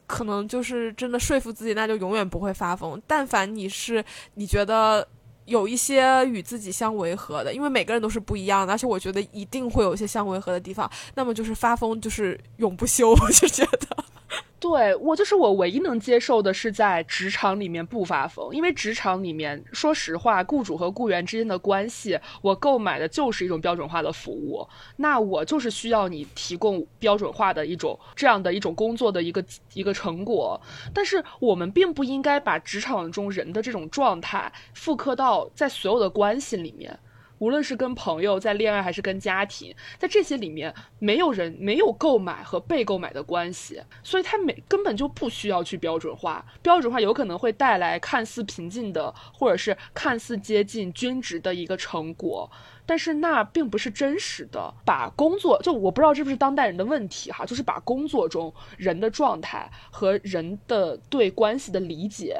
[0.06, 3.00] 可能就是真的说服自己，那就永远不会发疯。
[3.06, 5.06] 但凡你是你觉得。
[5.46, 10.90] 有一些与自己相违和的，因为每个人都是不一样的，而且我觉得一定会有一些相违和的地方。
[11.14, 14.04] 那么就是发疯，就是永不休， 我就觉得。
[14.58, 24.66] 对我就是我唯一能接受的是在职场里面不发疯，因为职场里面说实话，雇主和雇员之间的关系，我购买的就是一种标准化的服务，
[24.96, 30.60] 那我就是需要你提供标准化的一种这样的一种工作的一个一个成果，
[30.92, 36.98] 但是我们并不应该把职场中人的这种状态复刻到在所有的关系里面。
[37.38, 46.44] 无论是跟朋友在恋爱，还是跟家庭，在这些里面，没有人没有购买和被购买的关系，所以他没根本就不需要去标准化。
[46.62, 52.50] 标准化有可能会带来看似平静的，或者是看似接近均值的一个成果，
[52.86, 54.72] 但是那并不是真实的。
[54.84, 62.38] 把工作就我不知道是不是当代人的问题哈，就是把工作中人的状态和人的对关系的理解，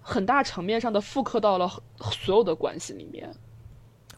[0.00, 1.70] 很大层面上的复刻到了
[2.10, 3.32] 所有的关系里面。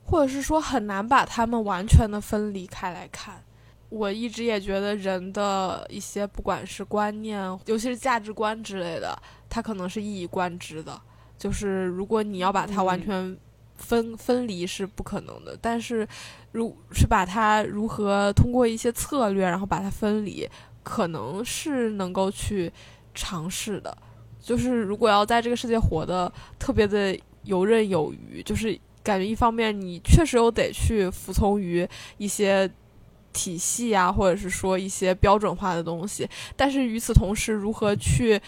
[0.04, 3.42] 或者是说很难把他们完全的分离开来看。
[3.90, 9.16] 我一直也觉得人的一些不管是观念，尤其是价值观之类的，
[9.48, 11.00] 它可能是一以贯之的。
[11.38, 13.36] 就是如果你要把它完全
[13.76, 16.06] 分分离是不可能的，但是
[16.50, 20.48] 如是把它如何通过一些策略，然后把它分离，
[20.82, 22.72] 可能是能够去
[23.14, 23.96] 尝试的。
[24.40, 28.76] 就是如果要在这个世界活得特别的游刃有余，就是。
[29.04, 31.86] 感觉一方面你确实又得去服从于
[32.16, 32.68] 一些
[33.32, 38.40] 体系啊，或者是说一些标准化的东西，但是与此同时，如何去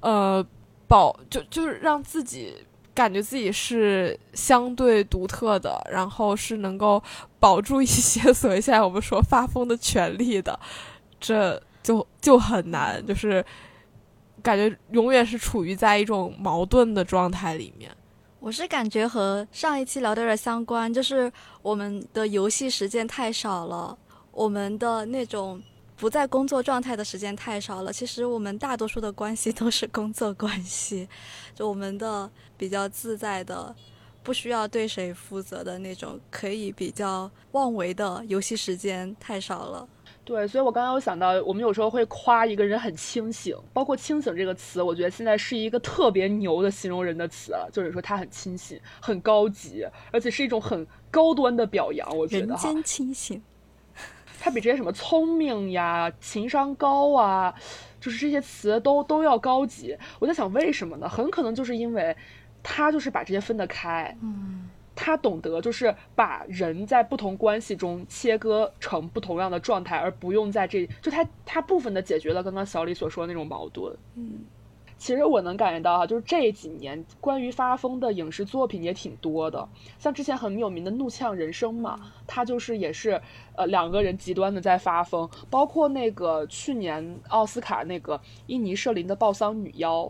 [0.00, 0.46] 呃
[0.86, 2.54] 保就就是让自己
[2.92, 7.02] 感觉自己是相对独特的，然后是能够
[7.40, 10.58] 保住一些所谓现在我们说发疯的权利的，
[11.18, 13.42] 这就就很难，就是
[14.42, 17.90] 感觉永远是处于在一种矛盾的状态里面。
[18.42, 21.32] 我是感觉和上一期聊的有点相关，就是
[21.62, 23.96] 我们的游戏时间太少了，
[24.32, 25.62] 我们的那种
[25.96, 27.92] 不在工作状态的时间太少了。
[27.92, 31.08] 其实我们大多数的关系 都是工作关系，
[31.54, 33.72] 就我们的比较自在的，
[34.24, 39.88] 不需要对谁负责的那种，可以比较妄为的游戏时间太少了。
[40.24, 52.08] 对，所以我刚刚有想到，我们有时候会夸一个人很清醒，包括“清醒”这个词，我觉得现在是一个特别牛的形容人的词，就是说他很清醒、很高级，而且是一种很高端的表扬。
[52.16, 53.42] 我觉得人间清醒，
[54.38, 57.52] 他比这些什么聪明呀、情商高啊，
[58.00, 59.98] 就是这些词都都要高级。
[60.20, 61.08] 我在想，为什么呢？
[61.08, 62.16] 很可能就是因为
[62.62, 64.16] 他就是把这些分得开。
[64.22, 64.70] 嗯。
[64.94, 73.96] 他懂得，就是把人在不同关系中切割成不同样的状态，而不用在这就他他部分的解决了刚刚小李所说的那种矛盾。
[74.16, 74.40] 嗯，
[74.98, 79.66] 其实我能感觉到哈，就是这几年关于发疯的影视作品也挺多的，
[79.98, 83.20] 像之前很有名的《怒呛人生》嘛，他就是也是
[83.56, 90.02] 呃两个人极端的在发疯，包括那个去年奥斯卡那个伊尼舍林的《暴桑女妖》。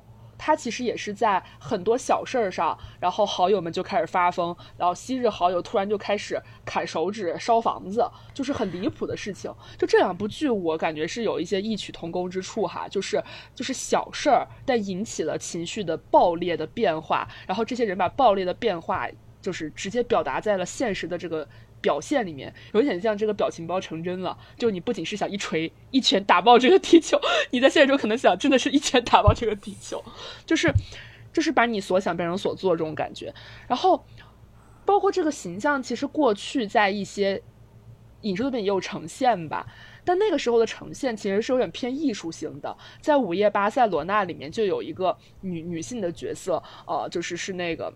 [0.44, 9.54] 他其实也是在很多小事儿上，然后好友们就开始发疯，然后昔日好友突然就开始砍手指、烧房子，就是很离谱的事情。
[9.78, 13.22] 就这两部剧，我感觉是有一些异曲同工之处哈，就是
[13.54, 19.08] 就是小事儿，但引起了情绪的爆裂的变化，然后这些人把爆裂的变化，
[19.40, 21.48] 就是直接表达在了现实的这个。
[21.82, 27.20] 表现里面有点像这个表情包成真了，就你不仅是想一锤一拳打爆这个地球，
[27.50, 30.02] 你在现实中可能想真的是一拳打爆这个地球，
[30.46, 30.72] 就是
[31.32, 33.34] 就是把你所想变成所做这种感觉。
[33.68, 34.02] 然后
[34.84, 37.42] 包括这个形象，其实过去在一些
[38.22, 39.66] 影视作品也有呈现吧，
[40.04, 42.76] 但那个时候的呈现其实是有点偏艺术性的。
[43.00, 47.92] 在《午夜巴塞罗那》里面就有一个女女性的角色，呃，就是是那个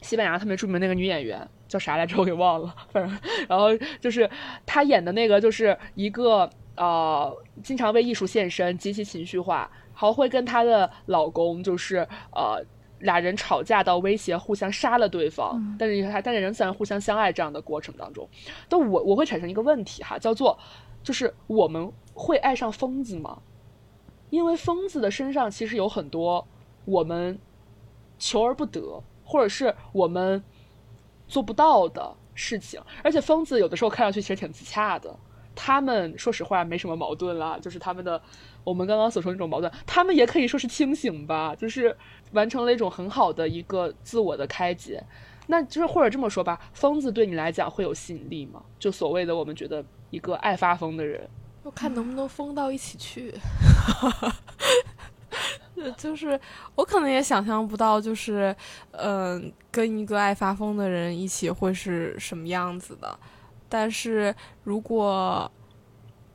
[0.00, 1.48] 西班牙特别著名那个女演员。
[1.72, 2.18] 叫啥来着？
[2.18, 2.74] 我给忘了。
[2.90, 3.18] 反正，
[3.48, 3.68] 然后
[3.98, 4.28] 就是
[4.66, 12.62] 他演的那个，就是一个呃，经常为艺术献身，极其情绪化，还会跟她的老公就是呃，
[12.98, 18.28] 俩人吵架到威胁互相杀了对方，但是还但是仍然互相相爱这样的过程当中，
[18.68, 20.58] 但我我会产生一个问题哈，叫做
[21.02, 23.38] 就是我们会爱上疯子吗？
[24.28, 26.46] 因为疯子的身上其实有很多
[26.84, 27.38] 我们
[28.18, 30.44] 求而不得，或者是我们。
[31.32, 35.16] 做不到的事情，而且疯子有的时候看上去其实挺自洽的。
[35.54, 38.20] 他们说实话没什么矛盾啦，就是他们的
[38.64, 41.96] 我们刚刚所说那种矛盾，他们也可以说是清醒吧，就是
[42.32, 45.02] 完成了一种很好的一个自我的开解。
[45.46, 48.62] 那就是或者这么说吧，疯子对你来讲会有吸引力吗？
[48.78, 51.26] 就所谓的我们觉得一个爱发疯的人，
[51.64, 53.34] 要看能不能疯到一起去。
[55.98, 56.38] 就是
[56.74, 58.54] 我可能也想象不到，就是
[58.92, 63.18] 嗯，跟一个爱发疯的人一起会是什么样子的。
[63.68, 65.50] 但是如果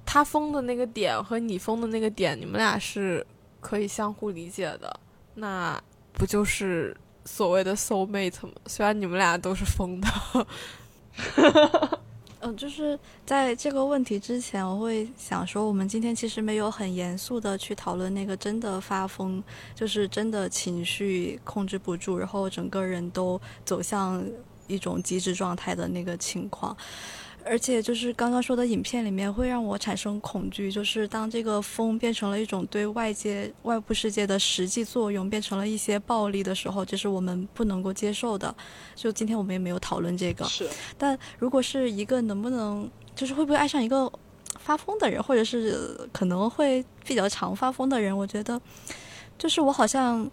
[0.06, 3.26] 他疯的那个点和你疯的那个点，你们俩是
[3.60, 5.00] 可以相互理解的，
[5.36, 5.80] 那
[6.14, 6.95] 不就是
[7.26, 8.54] 所谓的 soul mate 吗？
[8.66, 10.08] 虽然你们俩都是疯的。
[12.40, 24.24] 嗯，就是在这个问题之前，我会想说，我们今天其实没有很严肃的去讨论那个真的发疯，就是真的情绪控制不住，然后整个人都走向
[24.68, 26.78] 一种极致状态的那个情况。
[27.50, 38.54] 而且就是刚刚说的影片里面会让我产生恐惧，就是当这个风变成了一种对外界外部世界的实际作用，变成了一些暴力的时候，这是我们不能够接受的。
[38.95, 40.68] 就今天我们也没有讨论这个，是。
[40.98, 44.12] 但如果是一个能不能，就是会不会爱上一个
[44.60, 48.62] 发疯的人，或者是可能会比较常发疯的人，我觉得，
[49.38, 50.30] 就是我好像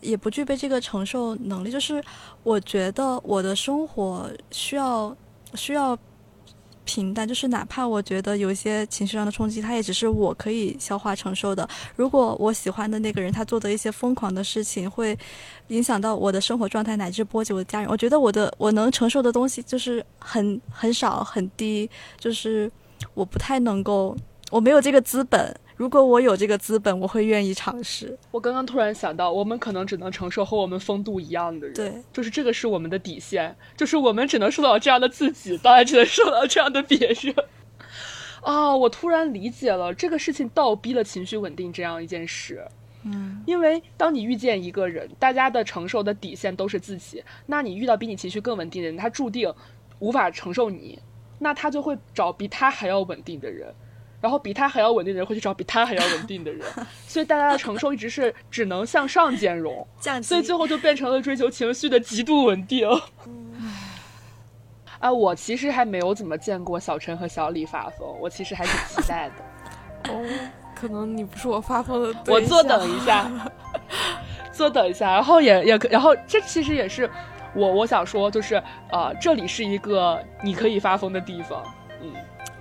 [0.00, 1.70] 也不具备这个承受能力。
[1.70, 2.02] 就是
[2.42, 5.16] 我觉得我的生活需要
[5.54, 5.98] 需要。
[6.88, 11.68] 平淡，就是哪怕我觉得有一些情绪上的冲击，它也只是我可以消化承受的。
[11.94, 15.16] 如果我喜欢的那个人他做的一些疯狂的事情，会
[15.66, 22.72] 影响到我的生活状态，乃至波及我的家人，我觉得我的我能承受的东西就是很很少很低，就是
[23.12, 24.16] 我不太能够，
[24.50, 25.54] 我没有这个资本。
[25.78, 28.18] 如果我有这个资本，我会愿意尝试。
[28.32, 37.32] 我刚刚突然想到，我们可能只能承受和我们风度一样的人，对，就是这个是我们的底线，就是我们只能受到这样的自己，当然只能受到这样的别人。
[38.42, 42.66] 啊，我突然理解了这个事情倒逼了情绪稳定这样一件事。
[43.04, 49.54] 嗯，因为当你遇见一个人，大家的承受的底线都是自己，那你遇到比你情绪更稳定的人，他注定
[50.00, 50.98] 无法承受你，
[51.38, 53.72] 那他就会找比他还要稳定的人。
[54.20, 56.66] 然后比他还要稳定的人会去找比他还要稳定的人，
[57.06, 59.86] 所以大家的承受一直是只能向上兼容，
[60.22, 62.88] 所以最后就变成了追求情绪的极度稳定。
[64.98, 69.34] 啊，我其实还没有怎么见过小陈和小李发疯，我其实还挺期待的。
[70.12, 70.26] 哦，
[70.74, 73.30] 可能你不是我发疯的我坐等一下，
[74.52, 77.08] 坐等一下，然后也也可，然后这其实也是
[77.54, 78.60] 我我想说，就是
[78.90, 81.62] 呃，这里是一个你可以发疯的地方。
[82.02, 82.12] 嗯，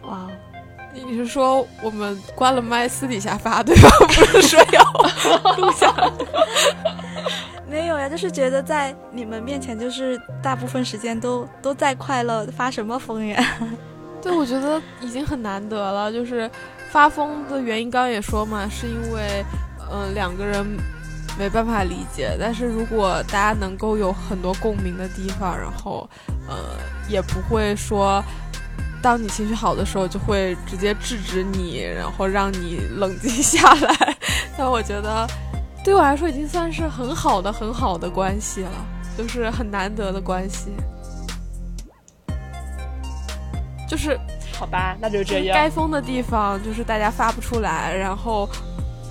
[0.03, 0.29] 哇。
[0.93, 3.89] 你是说我们关了麦私底下发对吧？
[4.07, 4.83] 不是说要
[5.55, 5.93] 录下？
[7.69, 13.43] 没有呀，就是觉得在你们面前，就是大部分时间都都在快乐，发什么疯呀？
[14.21, 16.11] 对，我觉得已经很难得了。
[16.11, 16.49] 就是
[16.89, 19.45] 发疯的原因，刚刚也说嘛，是因为
[19.91, 20.65] 嗯两个人
[21.37, 22.35] 没办法理解。
[22.39, 26.09] 但是如果大家能够有很多共鸣的地方，然后
[26.47, 26.55] 呃
[27.07, 28.23] 也不会说。
[29.01, 34.17] 当你情绪好的时候，就会直接制止你，然后让你冷静下来。
[34.57, 35.27] 但我觉得，
[35.83, 38.71] 对我来说已经算是很好的、很好的关系了，
[39.17, 40.71] 就是很难得的关系。
[43.87, 44.19] 就是
[44.51, 45.55] 好吧，那就这样。
[45.55, 48.49] 该疯的地方就是大家发不出来，然后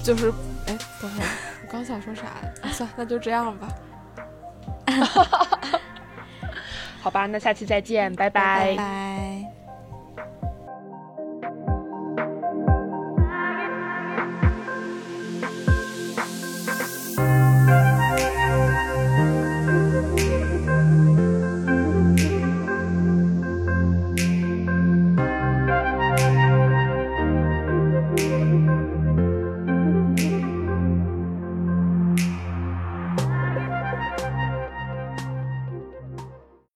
[0.03, 0.31] 就是
[0.67, 1.27] 哎，等会儿
[1.67, 2.25] 我刚想说啥？
[2.73, 3.69] 算，那就这样吧。
[7.01, 8.75] 好吧，那下期再见，拜拜。
[8.77, 9.56] 拜。